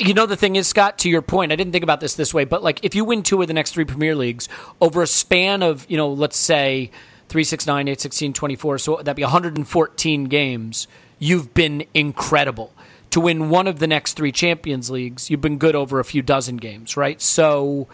[0.00, 2.32] You know, the thing is, Scott, to your point, I didn't think about this this
[2.34, 4.48] way, but like if you win two of the next three Premier Leagues
[4.80, 6.90] over a span of, you know, let's say
[7.28, 12.72] 3, 6, 9, 8, 16, 24, so that'd be 114 games, you've been incredible.
[13.10, 16.22] To win one of the next three Champions Leagues, you've been good over a few
[16.22, 17.20] dozen games, right?
[17.20, 17.88] So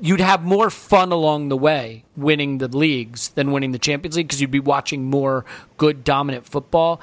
[0.00, 4.26] you'd have more fun along the way winning the leagues than winning the Champions League
[4.26, 5.44] because you'd be watching more
[5.76, 7.00] good, dominant football.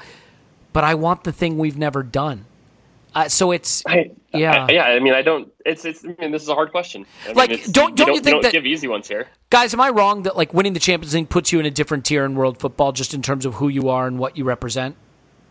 [0.72, 2.46] But I want the thing we've never done.
[3.14, 3.82] Uh, so it's
[4.32, 4.84] yeah, I, yeah.
[4.84, 5.52] I mean, I don't.
[5.66, 6.02] It's it's.
[6.04, 7.04] I mean, this is a hard question.
[7.24, 9.28] I mean, Like, it's- don't- don't you think don't that- give easy ones here?
[9.50, 9.74] guys.
[9.74, 12.24] Am I wrong that like winning the Champions League puts you in a different tier
[12.24, 14.96] in world football, just in terms of who you are and what you represent,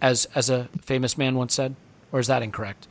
[0.01, 1.75] as as a famous man once said,
[2.11, 2.87] or is that incorrect?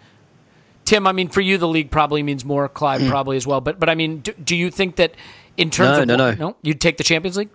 [0.85, 2.69] Tim, I mean, for you, the league probably means more.
[2.69, 3.61] Clive probably as well.
[3.61, 5.15] But but I mean, do, do you think that
[5.57, 6.33] in terms No, of no, no.
[6.35, 7.51] no, you'd take the Champions League?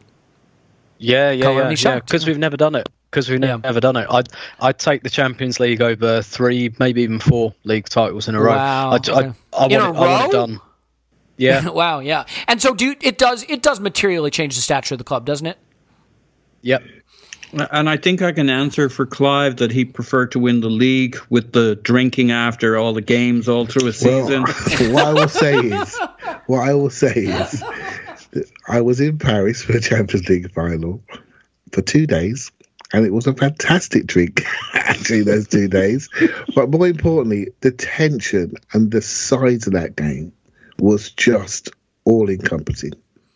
[0.98, 2.00] Yeah, yeah, Colour yeah, me yeah.
[2.00, 2.88] Because we've never done it.
[3.16, 3.56] Because we've Yeah.
[3.64, 4.08] never done it.
[4.10, 4.28] I'd
[4.60, 8.52] I'd take the Champions League over three, maybe even four league titles in a row.
[8.52, 9.28] Wow, I'd, okay.
[9.30, 10.62] I'd, I, In want a it, I want it done.
[11.38, 12.26] Yeah, wow, yeah.
[12.50, 15.26] And so, do you, it does it does materially change the stature of the club,
[15.26, 15.58] doesn't it?
[16.62, 16.84] yep.
[17.72, 21.16] And I think I can answer for Clive that he preferred to win the league
[21.30, 24.44] with the drinking after all the games all through a season.
[24.80, 26.00] Well, what I will say is,
[26.48, 27.64] what I will say is,
[28.68, 31.02] I was in Paris for the Champions League final
[31.72, 32.52] for two days,
[32.96, 34.42] and it was a fantastic drink
[34.74, 36.08] actually those two days.
[36.56, 40.32] But more importantly, the tension and the size of that game
[40.80, 41.70] was just
[42.06, 42.94] all encompassing.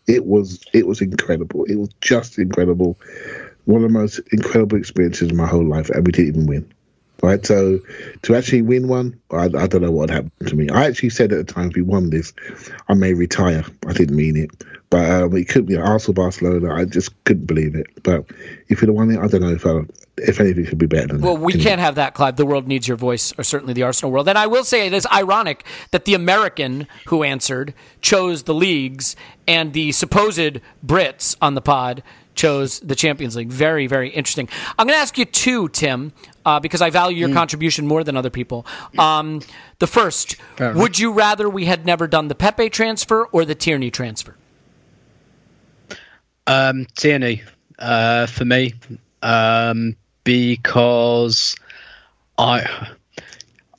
[0.07, 1.65] It was it was incredible.
[1.65, 2.97] It was just incredible.
[3.65, 6.73] One of the most incredible experiences of my whole life, and we didn't even win
[7.21, 7.45] right?
[7.45, 7.79] So
[8.21, 10.69] to actually win one, I, I don't know what happened to me.
[10.69, 12.33] I actually said at the time, if we won this,
[12.87, 13.65] I may retire.
[13.85, 14.51] I didn't mean it,
[14.89, 16.73] but um, it could be Arsenal, Barcelona.
[16.73, 17.87] I just couldn't believe it.
[18.03, 18.25] But
[18.69, 19.81] if you'd have won it, I don't know if I,
[20.17, 21.43] if anything could be better than Well, that.
[21.43, 22.35] we can't have that, Clive.
[22.37, 24.27] The world needs your voice, or certainly the Arsenal world.
[24.27, 29.15] And I will say it is ironic that the American who answered chose the leagues,
[29.47, 32.01] and the supposed Brits on the pod
[32.35, 33.49] chose the Champions League.
[33.49, 34.47] Very, very interesting.
[34.77, 36.13] I'm going to ask you two, Tim,
[36.45, 38.65] uh, because I value your contribution more than other people.
[38.97, 39.41] Um,
[39.79, 43.91] the first, would you rather we had never done the Pepe transfer or the Tierney
[43.91, 44.35] transfer?
[46.49, 47.43] Um, Tierney,
[47.77, 48.73] uh, for me,
[49.21, 51.55] um, because
[52.39, 52.89] I,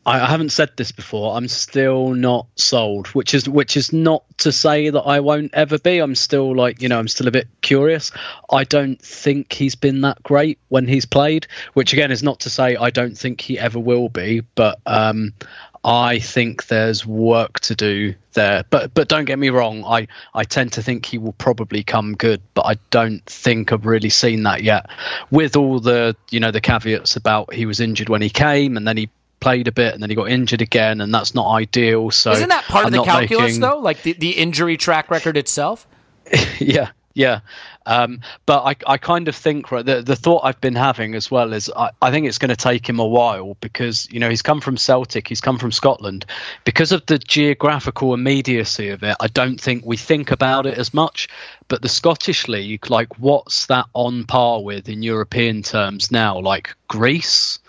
[0.06, 1.36] I haven't said this before.
[1.36, 5.80] I'm still not sold, which is which is not to say that I won't ever
[5.80, 5.98] be.
[5.98, 8.12] I'm still like you know I'm still a bit curious.
[8.48, 12.50] I don't think he's been that great when he's played, which again is not to
[12.50, 15.34] say I don't think he ever will be, but um,
[15.82, 18.64] I think there's work to do there.
[18.68, 22.14] But but don't get me wrong, I, I tend to think he will probably come
[22.16, 24.90] good, but I don't think I've really seen that yet.
[25.30, 28.86] With all the you know the caveats about he was injured when he came and
[28.86, 29.08] then he
[29.40, 32.10] played a bit and then he got injured again and that's not ideal.
[32.10, 33.78] So Isn't that part I'm of the calculus, making- though?
[33.78, 35.86] Like the, the injury track record itself?
[36.58, 37.40] yeah yeah.
[37.86, 41.30] Um, but I, I kind of think right the, the thought i've been having as
[41.30, 44.28] well is I, I think it's going to take him a while because you know
[44.28, 46.26] he's come from celtic he's come from scotland.
[46.64, 50.92] Because of the geographical immediacy of it i don't think we think about it as
[50.92, 51.28] much.
[51.68, 56.38] But the scottish league like what's that on par with in european terms now?
[56.38, 57.59] Like greece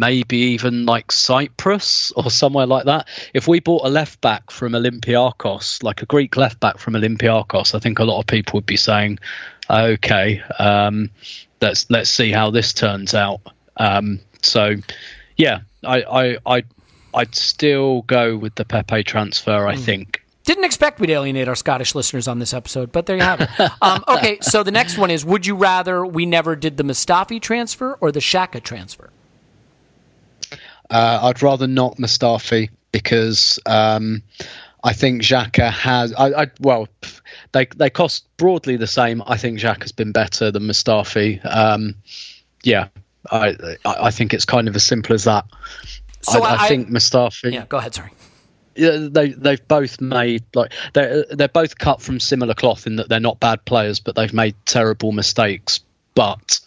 [0.00, 3.06] maybe even like Cyprus or somewhere like that.
[3.34, 7.74] If we bought a left back from Olympiakos, like a Greek left back from Olympiakos,
[7.74, 9.18] I think a lot of people would be saying,
[9.68, 11.10] "Okay, um,
[11.60, 13.40] let's let's see how this turns out."
[13.76, 14.76] Um, so,
[15.36, 16.62] yeah, I I I
[17.12, 19.66] I'd still go with the Pepe transfer.
[19.66, 20.22] I think.
[20.44, 23.50] Didn't expect we'd alienate our Scottish listeners on this episode, but there you have it.
[23.82, 27.40] um, okay, so the next one is Would you rather we never did the Mustafi
[27.40, 29.10] transfer or the Xhaka transfer?
[30.90, 34.22] Uh, I'd rather not Mustafi because um,
[34.82, 36.12] I think Xhaka has.
[36.14, 36.88] I, I well,
[37.52, 39.22] they they cost broadly the same.
[39.26, 41.40] I think Xhaka's been better than Mustafi.
[41.44, 41.94] Um,
[42.62, 42.88] yeah,
[43.30, 45.44] I I think it's kind of as simple as that.
[46.22, 47.52] So I, I, I- think Mustafi.
[47.52, 48.10] Yeah, go ahead, sorry.
[48.76, 53.08] Yeah, they they've both made like they're they're both cut from similar cloth in that
[53.08, 55.80] they're not bad players, but they've made terrible mistakes.
[56.14, 56.60] But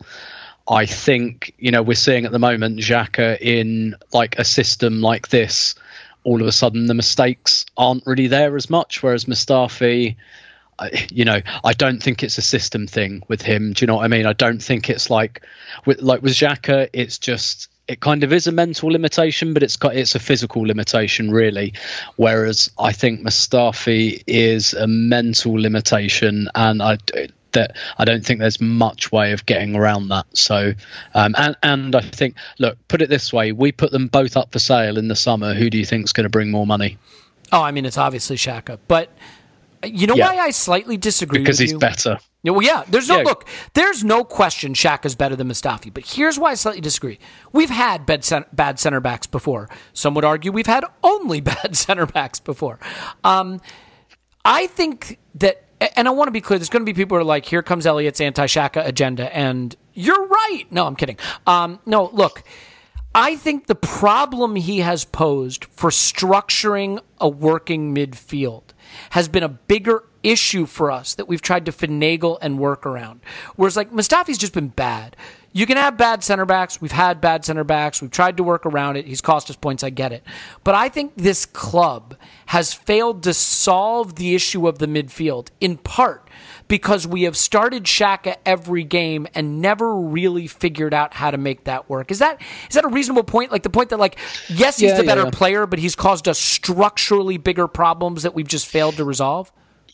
[0.68, 5.28] I think you know we're seeing at the moment Xhaka in like a system like
[5.30, 5.76] this.
[6.24, 10.16] All of a sudden, the mistakes aren't really there as much, whereas Mustafi.
[10.80, 13.74] I- You know, I don't think it's a system thing with him.
[13.74, 14.26] Do you know what I mean?
[14.26, 15.44] I don't think it's like,
[15.86, 19.76] with like with Xhaka, it's just it kind of is a mental limitation, but it's
[19.76, 21.74] got it's a physical limitation really.
[22.16, 26.98] Whereas I think Mustafi is a mental limitation, and I
[27.54, 30.26] that I don't think there's much way of getting around that.
[30.34, 30.74] So,
[31.14, 34.52] um, and and I think look, put it this way: we put them both up
[34.52, 35.54] for sale in the summer.
[35.54, 36.98] Who do you think is going to bring more money?
[37.52, 38.80] Oh, I mean, it's obviously Xhaka.
[38.88, 39.10] But
[39.84, 40.30] you know Yeah.
[40.34, 41.80] why I slightly disagree Because with he's you?
[41.80, 42.18] better.
[42.46, 42.84] Well, yeah.
[42.90, 43.24] There's no Yeah.
[43.24, 43.48] look.
[43.74, 45.94] There's no question Xhaka's better than Mustafi.
[45.94, 47.18] But here's why I slightly disagree.
[47.54, 49.70] We've had bad, cen- bad center backs before.
[49.94, 52.80] Some would argue we've had only bad center backs before.
[53.24, 53.62] Um,
[54.44, 55.64] I think that,
[55.96, 56.60] and I want to be clear.
[56.60, 60.28] There's going to be people who are like, "Here comes Elliot's anti-Xhaka agenda," and you're
[60.28, 60.66] right.
[60.72, 61.18] No, I'm kidding.
[61.48, 62.44] Um, no, look.
[63.16, 68.64] I think the problem he has posed for structuring a working midfield
[69.12, 73.22] has been a bigger issue for us that we've tried to finagle and work around.
[73.56, 75.16] Whereas, like, Mustafi's just been bad.
[75.56, 76.82] You can have bad center backs.
[76.82, 78.02] We've had bad center backs.
[78.02, 79.06] We've tried to work around it.
[79.06, 79.84] He's cost us points.
[79.84, 80.24] I get it.
[80.64, 82.16] But I think this club
[82.48, 86.28] has failed to solve the issue of the midfield in part
[86.68, 91.66] because we have started Xhaka every game and never really figured out how to make
[91.66, 92.10] that work.
[92.10, 93.52] Is that is that a reasonable point?
[93.52, 94.18] Like the point that like
[94.50, 95.30] yes, he's Yeah, the better yeah.
[95.32, 99.52] player, but he's caused us structurally bigger problems that we've just failed to resolve.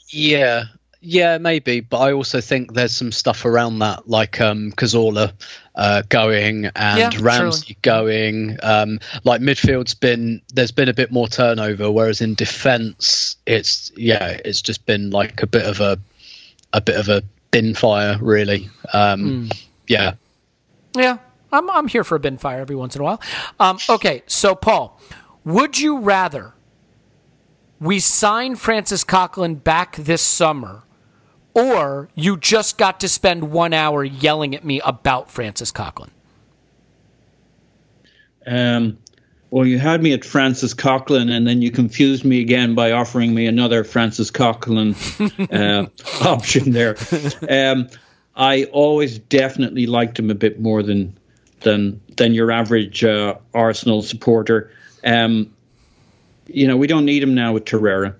[0.10, 0.66] Yeah,
[1.01, 1.80] yeah, maybe.
[1.80, 5.32] But I also think there's some stuff around that, like um, Cazorla
[5.76, 8.57] uh, going and Yeah, Ramsey going.
[8.62, 14.39] Um, like midfield's been there's been a bit more turnover, whereas in defence, it's yeah,
[14.43, 15.97] it's just been like a bit of a
[16.74, 18.70] a bit of a bin fire, really.
[18.93, 19.49] Um,
[19.88, 20.16] Yeah,
[20.95, 21.18] Yeah,
[21.51, 23.22] I'm I'm here for a bin fire every once in a while.
[23.60, 24.99] Um, okay, so Paul,
[25.45, 26.53] would you rather
[27.80, 30.84] we sign Francis Coquelin back this summer,
[31.53, 36.09] or you just got to spend one hour yelling at me about Francis Coquelin?
[38.45, 38.97] Um,
[39.51, 43.34] well, you had me at Francis Coquelin, and then you confused me again by offering
[43.34, 44.95] me another Francis Coquelin
[45.51, 45.88] uh,
[46.27, 46.95] option there.
[47.49, 47.88] Um,
[48.36, 51.17] I always definitely liked him a bit more than
[51.61, 54.71] than than your average uh, Arsenal supporter.
[55.03, 55.53] Um,
[56.53, 58.15] you know, we don't need him now with Torreira,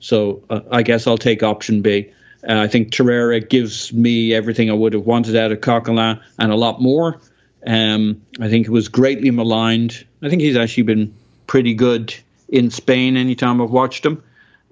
[0.00, 2.12] so uh, I guess I'll take option B.
[2.48, 6.52] Uh, I think Torreira gives me everything I would have wanted out of Coquelin and
[6.52, 7.20] a lot more.
[7.66, 10.06] Um, I think it was greatly maligned.
[10.22, 11.14] I think he's actually been
[11.46, 12.14] pretty good
[12.48, 14.22] in Spain anytime I've watched him.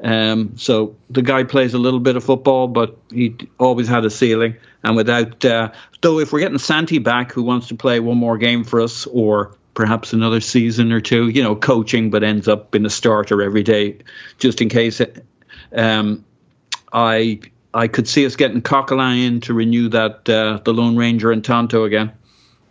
[0.03, 4.11] Um, so the guy plays a little bit of football, but he always had a
[4.11, 4.57] ceiling.
[4.83, 8.39] And without, uh, though, if we're getting Santi back, who wants to play one more
[8.39, 12.75] game for us, or perhaps another season or two, you know, coaching, but ends up
[12.75, 13.99] in a starter every day,
[14.39, 15.01] just in case.
[15.75, 16.25] Um,
[16.93, 17.41] I
[17.75, 21.45] I could see us getting Coquelin in to renew that uh, the Lone Ranger and
[21.45, 22.13] Tonto again.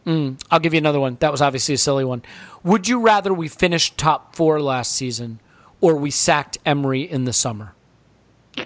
[0.06, 1.18] Mm, I'll give you another one.
[1.20, 2.24] That was obviously a silly one.
[2.64, 5.40] Would you rather we finished top four last season
[5.82, 7.76] or we sacked Emery in the summer?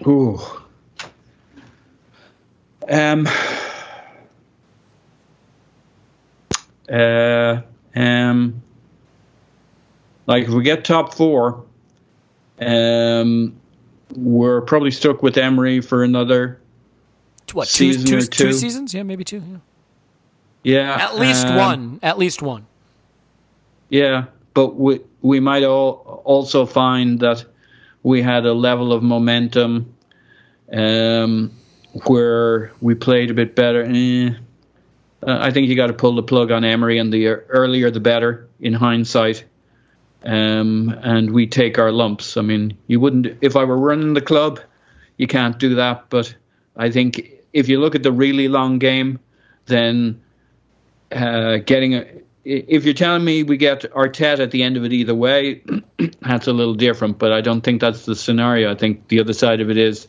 [0.05, 0.39] Ooh.
[2.89, 3.27] Um.
[6.89, 7.63] Uh.
[7.97, 8.61] Um.
[10.27, 11.63] Like if we get top four,
[12.59, 13.55] um,
[14.15, 16.59] we're probably stuck with Emery for another
[17.53, 18.43] what two, season two, or two.
[18.45, 18.93] two seasons?
[18.93, 19.37] Yeah, maybe two.
[19.37, 19.57] Yeah.
[20.63, 21.99] Yeah, At least um, one.
[22.03, 22.67] At least one.
[23.87, 27.45] Yeah, but we we might all also find that
[28.03, 29.93] we had a level of momentum
[30.73, 31.51] um,
[32.05, 33.83] where we played a bit better.
[33.83, 34.31] Eh,
[35.27, 37.99] uh, I think you got to pull the plug on Emery, and the earlier the
[37.99, 39.43] better in hindsight.
[40.23, 42.37] Um, and we take our lumps.
[42.37, 44.59] I mean, you wouldn't if I were running the club,
[45.17, 46.09] you can't do that.
[46.09, 46.33] But
[46.75, 49.19] I think if you look at the really long game,
[49.65, 50.21] then
[51.11, 52.05] uh, getting a
[52.45, 55.61] if you're telling me we get Arteta at the end of it either way,
[56.21, 57.17] that's a little different.
[57.19, 58.71] But I don't think that's the scenario.
[58.71, 60.07] I think the other side of it is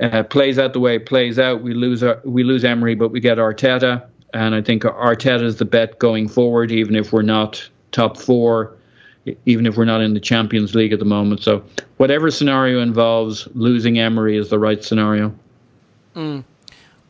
[0.00, 1.62] uh, plays out the way it plays out.
[1.62, 5.56] We lose our, we lose Emery, but we get Arteta, and I think Arteta is
[5.56, 8.74] the bet going forward, even if we're not top four,
[9.46, 11.42] even if we're not in the Champions League at the moment.
[11.42, 11.62] So
[11.98, 15.34] whatever scenario involves losing Emery is the right scenario.
[16.16, 16.44] Mm.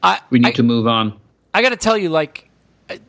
[0.02, 1.14] I, We need I- to move on.
[1.54, 2.48] I got to tell you, like,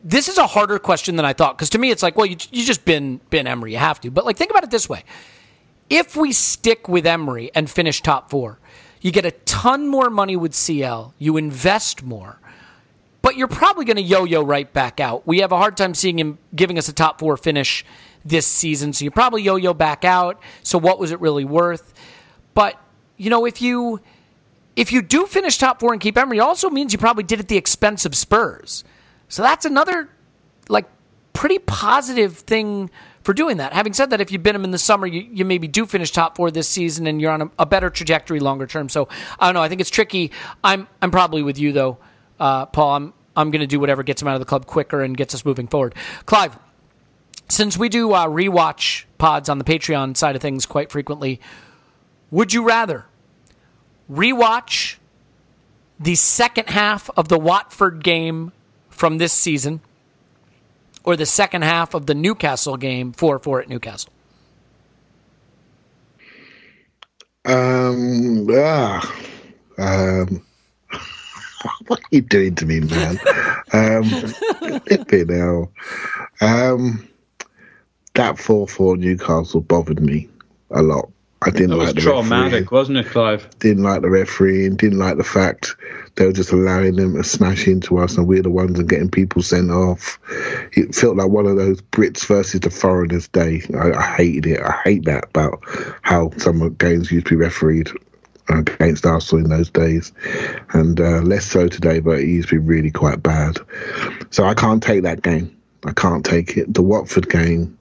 [0.04, 2.36] this is a harder question than I thought because to me it's like, well, you
[2.52, 4.10] you just been been Emery, you have to.
[4.10, 5.02] But like, think about it this way:
[5.90, 8.58] if we stick with Emery and finish top four,
[9.00, 12.38] you get a ton more money with CL, you invest more,
[13.34, 15.26] but you're probably going to yo-yo right back out.
[15.26, 17.84] We have a hard time seeing him giving us a top four finish
[18.24, 20.40] this season, so you probably yo-yo back out.
[20.62, 21.94] So what was it really worth?
[22.54, 22.80] But
[23.16, 24.00] you know, if you
[24.76, 27.48] if you do finish top four and keep Emery, also means you probably did at
[27.48, 28.84] the expense of Spurs.
[29.28, 30.08] So that's another
[30.68, 30.86] like
[31.32, 32.88] pretty positive thing
[33.24, 33.72] for doing that.
[33.72, 36.12] Having said that, if you bid him in the summer, you, you maybe do finish
[36.12, 38.88] top four this season, and you're on a, a better trajectory longer term.
[38.88, 39.08] So
[39.40, 39.62] I don't know.
[39.62, 40.30] I think it's tricky.
[40.62, 41.98] I'm I'm probably with you though,
[42.38, 42.94] uh, Paul.
[42.94, 45.34] I'm I'm going to do whatever gets him out of the club quicker and gets
[45.34, 45.94] us moving forward.
[46.26, 46.58] Clive,
[47.48, 51.40] since we do uh, rewatch pods on the Patreon side of things quite frequently,
[52.30, 53.06] would you rather
[54.10, 54.96] rewatch
[55.98, 58.52] the second half of the Watford game
[58.88, 59.80] from this season
[61.04, 64.10] or the second half of the Newcastle game 4 4 at Newcastle?
[67.46, 69.16] Um, ah,
[69.76, 70.46] um,
[71.86, 73.18] what are you doing to me, man?
[73.72, 75.72] um, flipping hell.
[76.40, 77.08] Um,
[78.14, 80.28] that 4 4 Newcastle bothered me
[80.70, 81.10] a lot.
[81.46, 82.76] I didn't That was like the traumatic, referee.
[82.78, 83.48] wasn't it, Clive?
[83.58, 85.76] Didn't like the referee and didn't like the fact
[86.14, 89.10] they were just allowing them to smash into us and we're the ones and getting
[89.10, 90.18] people sent off.
[90.72, 93.60] It felt like one of those Brits versus the foreigners day.
[93.78, 94.60] I, I hated it.
[94.62, 95.60] I hate that about
[96.00, 97.90] how some games used to be refereed
[98.48, 100.12] against Arsenal in those days,
[100.70, 102.00] and uh, less so today.
[102.00, 103.58] But it used to be really quite bad.
[104.30, 105.54] So I can't take that game.
[105.84, 106.72] I can't take it.
[106.72, 107.78] The Watford game,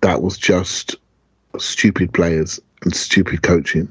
[0.00, 0.96] that was just
[1.58, 3.88] stupid players and stupid coaching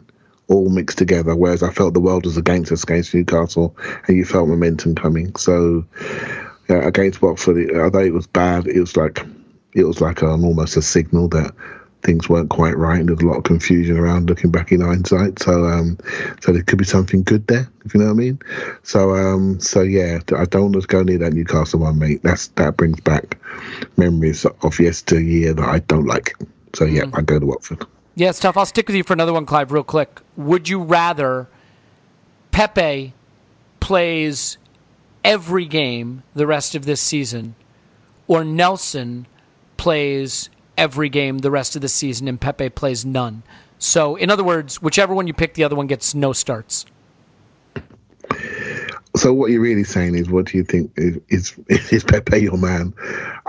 [0.47, 1.35] all mixed together.
[1.35, 3.75] Whereas I felt the world was against us against Newcastle,
[4.07, 5.35] and you felt momentum coming.
[5.35, 5.85] So
[6.69, 9.25] yeah, against Watford, although it was bad, it was like
[9.73, 11.53] it was like um, almost a signal that
[12.05, 12.99] things weren't quite right.
[12.99, 15.39] And there's a lot of confusion around looking back in hindsight.
[15.39, 15.97] So um,
[16.41, 18.39] so there could be something good there, if you know what I mean.
[18.83, 22.21] So um, so yeah, I don't want to go near that Newcastle one, mate.
[22.23, 23.37] That's that brings back
[23.97, 26.35] memories of yesteryear that I don't like.
[26.75, 27.85] So yeah, I go to Watford.
[28.15, 28.55] Yeah, it's tough.
[28.55, 30.21] I'll stick with you for another one, Clive, real quick.
[30.37, 31.49] Would you rather
[32.51, 33.13] Pepe
[33.81, 34.57] plays
[35.23, 37.55] every game the rest of this season
[38.27, 39.27] or Nelson
[39.75, 43.43] plays every game the rest of the season and Pepe plays none?
[43.77, 46.85] So, in other words, whichever one you pick, the other one gets no starts.
[49.15, 51.57] So what you're really saying is, what do you think is is,
[51.91, 52.93] is Pepe your man?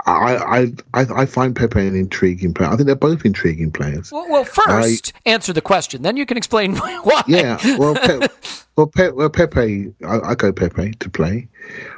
[0.05, 2.69] I, I I I find Pepe an intriguing player.
[2.69, 4.11] I think they're both intriguing players.
[4.11, 7.23] Well, well first, answer the question, then you can explain why.
[7.27, 8.27] Yeah, well, Pe-
[8.77, 11.47] well, Pe- well, Pepe, I, I go Pepe to play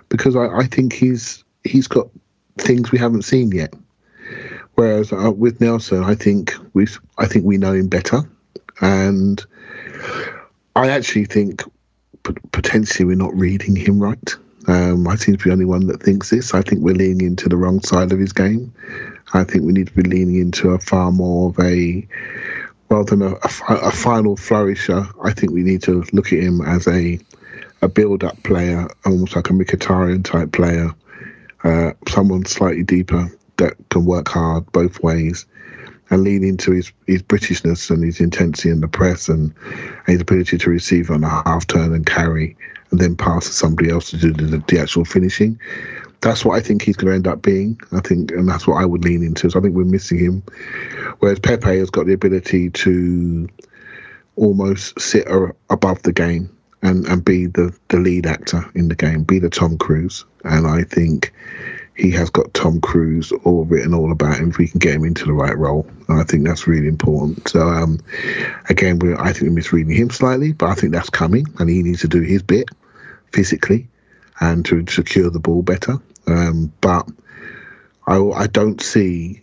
[0.09, 2.07] because I, I think he's he's got
[2.57, 3.73] things we haven't seen yet.
[4.79, 8.21] Whereas uh, with Nelson, I think we I think we know him better,
[8.79, 9.45] and
[10.73, 11.63] I actually think
[12.53, 14.35] potentially we're not reading him right.
[14.69, 16.53] Um, I seem to be the only one that thinks this.
[16.53, 18.73] I think we're leaning into the wrong side of his game.
[19.33, 22.07] I think we need to be leaning into a far more of a
[22.89, 25.05] rather than a, a, a final flourisher.
[25.21, 27.19] I think we need to look at him as a
[27.81, 30.91] a build-up player, almost like a Mkhitaryan type player,
[31.65, 35.45] uh, someone slightly deeper that can work hard both ways
[36.09, 40.21] and lean into his, his Britishness and his intensity in the press and, and his
[40.21, 42.57] ability to receive on a half turn and carry
[42.91, 45.59] and then pass to somebody else to do the, the actual finishing.
[46.21, 47.79] That's what I think he's going to end up being.
[47.91, 49.49] I think, and that's what I would lean into.
[49.49, 50.43] So I think we're missing him.
[51.19, 53.47] Whereas Pepe has got the ability to
[54.35, 55.27] almost sit
[55.69, 56.49] above the game
[56.81, 60.25] and, and be the, the lead actor in the game, be the Tom Cruise.
[60.43, 61.33] And I think
[61.99, 65.03] he has got Tom Cruise all written all about him if we can get him
[65.03, 65.85] into the right role.
[66.07, 67.49] And I think that's really important.
[67.49, 67.99] So um,
[68.69, 71.83] again, we're, I think we're misreading him slightly, but I think that's coming, and he
[71.83, 72.69] needs to do his bit
[73.33, 73.89] physically
[74.39, 75.97] and to secure the ball better.
[76.25, 77.05] Um, but
[78.07, 79.41] I, I don't see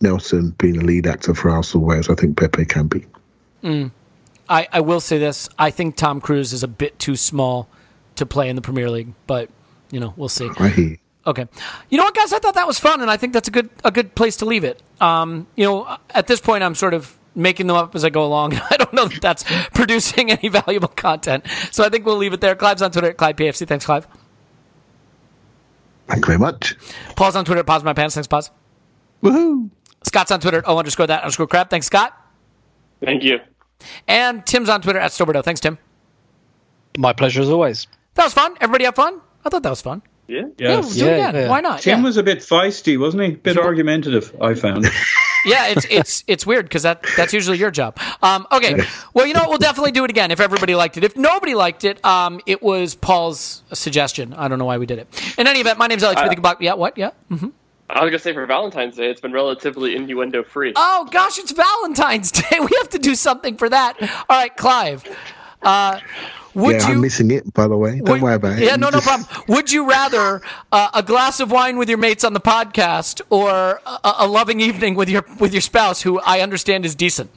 [0.00, 3.06] Nelson being a lead actor for Arsenal, whereas I think Pepe can be.
[3.62, 3.92] Mm.
[4.48, 7.68] I, I will say this: I think Tom Cruise is a bit too small
[8.16, 9.48] to play in the Premier League, but
[9.92, 10.50] you know we'll see.
[10.58, 10.96] I hear.
[11.26, 11.46] Okay,
[11.88, 12.32] you know what, guys?
[12.32, 14.44] I thought that was fun, and I think that's a good a good place to
[14.44, 14.82] leave it.
[15.00, 18.24] Um, you know, at this point, I'm sort of making them up as I go
[18.24, 18.54] along.
[18.70, 19.44] I don't know that that's
[19.74, 22.56] producing any valuable content, so I think we'll leave it there.
[22.56, 23.66] Clive's on Twitter at Clive PFC.
[23.66, 24.06] Thanks, Clive.
[26.08, 26.76] Thank you very much.
[27.14, 28.14] Paul's on Twitter at Pause My Pants.
[28.14, 28.50] Thanks, Pause.
[29.22, 29.70] Woohoo!
[30.02, 31.70] Scott's on Twitter at O underscore that underscore crab.
[31.70, 32.12] Thanks, Scott.
[33.04, 33.38] Thank you.
[34.08, 35.42] And Tim's on Twitter at Stillberto.
[35.44, 35.78] Thanks, Tim.
[36.98, 37.86] My pleasure as always.
[38.14, 38.56] That was fun.
[38.60, 39.20] Everybody have fun?
[39.44, 40.02] I thought that was fun.
[40.32, 40.42] Yeah.
[40.58, 41.34] Yeah, we'll do it Yeah, again.
[41.42, 41.48] yeah.
[41.48, 41.80] Why not?
[41.80, 42.04] Tim yeah.
[42.04, 43.28] was a bit feisty, wasn't he?
[43.32, 44.84] A bit argumentative, I found.
[45.44, 47.98] yeah, it's it's it's weird because that that's usually your job.
[48.22, 48.82] Um, okay,
[49.14, 49.50] well, you know what?
[49.50, 51.04] We'll definitely do it again if everybody liked it.
[51.04, 54.32] If nobody liked it, um, it was Paul's suggestion.
[54.34, 55.34] I don't know why we did it.
[55.38, 56.20] In any event, my name's Alex.
[56.20, 56.38] Uh, Smith.
[56.38, 56.96] You yeah, what?
[56.96, 57.10] Yeah.
[57.28, 57.48] hmm
[57.90, 60.72] I was gonna say for Valentine's Day, it's been relatively innuendo free.
[60.76, 62.58] Oh gosh, it's Valentine's Day.
[62.58, 64.00] We have to do something for that.
[64.30, 65.04] All right, Clive.
[65.62, 66.00] Uh,
[66.54, 66.94] would yeah, you?
[66.94, 67.98] I'm missing it, by the way.
[67.98, 68.64] Don't would- worry about it.
[68.64, 69.44] Yeah, no, no Just- problem.
[69.48, 73.80] Would you rather uh, a glass of wine with your mates on the podcast or
[73.86, 77.30] a, a loving evening with your with your spouse, who I understand is decent?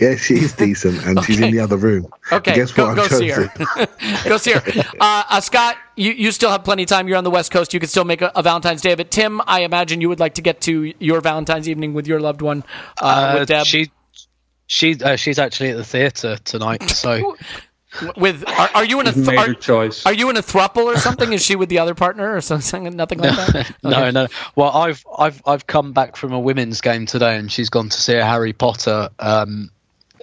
[0.00, 2.06] Yeah, she is decent, and she's in the other room.
[2.30, 2.94] Okay, Guess what?
[2.94, 3.50] go I've see her.
[4.24, 4.62] go see her.
[5.00, 7.08] Uh, uh, Scott, you, you still have plenty of time.
[7.08, 7.74] You're on the West Coast.
[7.74, 9.10] You could still make a, a Valentine's Day of it.
[9.10, 12.40] Tim, I imagine you would like to get to your Valentine's evening with your loved
[12.40, 12.62] one,
[13.02, 13.66] uh, with Deb.
[13.66, 13.90] She,
[14.70, 16.88] she, uh, she's actually at the theatre tonight.
[16.90, 17.36] So
[18.16, 20.06] with are, are you in a She's th- are, choice.
[20.06, 21.32] are you in a thruple or something?
[21.32, 22.84] Is she with the other partner or something?
[22.84, 23.74] Nothing like that.
[23.82, 24.28] no, no.
[24.54, 28.00] Well, I've I've I've come back from a women's game today, and she's gone to
[28.00, 29.08] see a Harry Potter.
[29.18, 29.70] Um,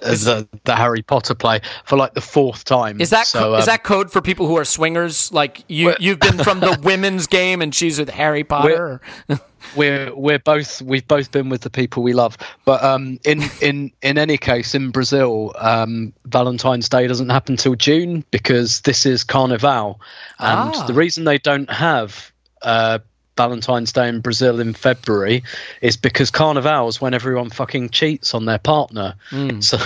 [0.01, 3.01] the, the Harry Potter play for like the fourth time.
[3.01, 5.31] Is that so, co- is um, that code for people who are swingers?
[5.31, 9.01] Like you, you've been from the women's game, and she's with Harry Potter.
[9.29, 9.39] or-
[9.75, 13.91] we're we're both we've both been with the people we love but um in in
[14.01, 19.25] in any case in brazil um valentine's day doesn't happen till june because this is
[19.25, 19.99] carnival
[20.39, 20.85] and Ah.
[20.85, 22.31] the reason they don't have
[22.61, 22.99] uh
[23.37, 25.43] Valentine's Day in Brazil in February
[25.81, 29.15] is because Carnival is when everyone fucking cheats on their partner.
[29.59, 29.77] So,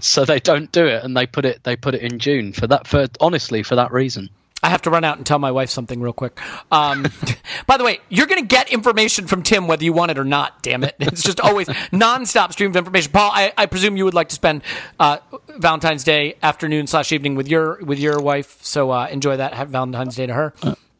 [0.00, 2.66] so they don't do it, and they put it they put it in June for
[2.66, 2.86] that.
[2.86, 4.30] For honestly, for that reason.
[4.64, 6.40] I have to run out and tell my wife something real quick.
[6.72, 7.04] Um,
[7.66, 10.24] by the way, you're going to get information from Tim whether you want it or
[10.24, 10.62] not.
[10.62, 10.96] Damn it!
[11.00, 13.12] It's just always nonstop stream of information.
[13.12, 14.62] Paul, I, I presume you would like to spend
[14.98, 15.18] uh,
[15.58, 18.58] Valentine's Day afternoon slash evening with your with your wife.
[18.62, 19.52] So uh, enjoy that.
[19.52, 20.54] Have Valentine's Day to her.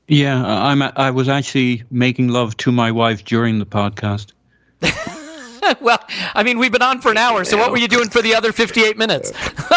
[0.07, 0.83] Yeah, I'm.
[0.83, 4.33] I was actually making love to my wife during the podcast.
[5.81, 5.99] well,
[6.35, 7.45] I mean, we've been on for an hour.
[7.45, 9.33] So what were you doing for the other 58 minutes?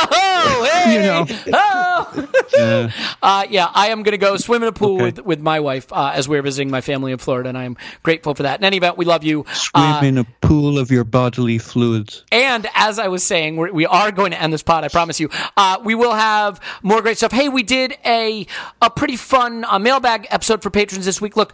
[0.60, 0.94] oh, hey!
[0.96, 1.26] You know.
[1.54, 2.28] Oh!
[2.58, 2.90] Uh,
[3.22, 5.04] Uh, yeah, I am going to go swim in a pool Okay.
[5.06, 7.76] with, with my wife uh, as we're visiting my family in Florida, and I am
[8.04, 8.60] grateful for that.
[8.60, 9.46] In any event, we love you.
[9.52, 12.24] swim Uh, in a pool of your bodily fluids.
[12.32, 14.84] and as I was saying, we're, we are going to end this pod.
[14.84, 15.30] I promise you.
[15.58, 17.32] Uh, we will have more great stuff.
[17.32, 18.48] Hey, we did a
[18.82, 21.36] a pretty fun uh, mailbag episode for patrons this week.
[21.36, 21.54] Look.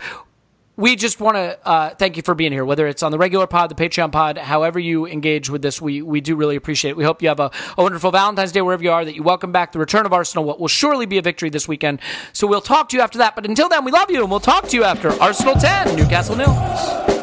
[0.76, 3.46] We just want to uh, thank you for being here, whether it's on the regular
[3.46, 6.98] pod, the Patreon pod, however you engage with this, we, we do really appreciate it.
[6.98, 9.52] We hope you have a, a wonderful Valentine's Day wherever you are, that you welcome
[9.52, 12.00] back the return of Arsenal, what will surely be a victory this weekend.
[12.32, 13.36] So we'll talk to you after that.
[13.36, 16.36] But until then, we love you, and we'll talk to you after Arsenal 10, Newcastle
[16.36, 17.23] nil.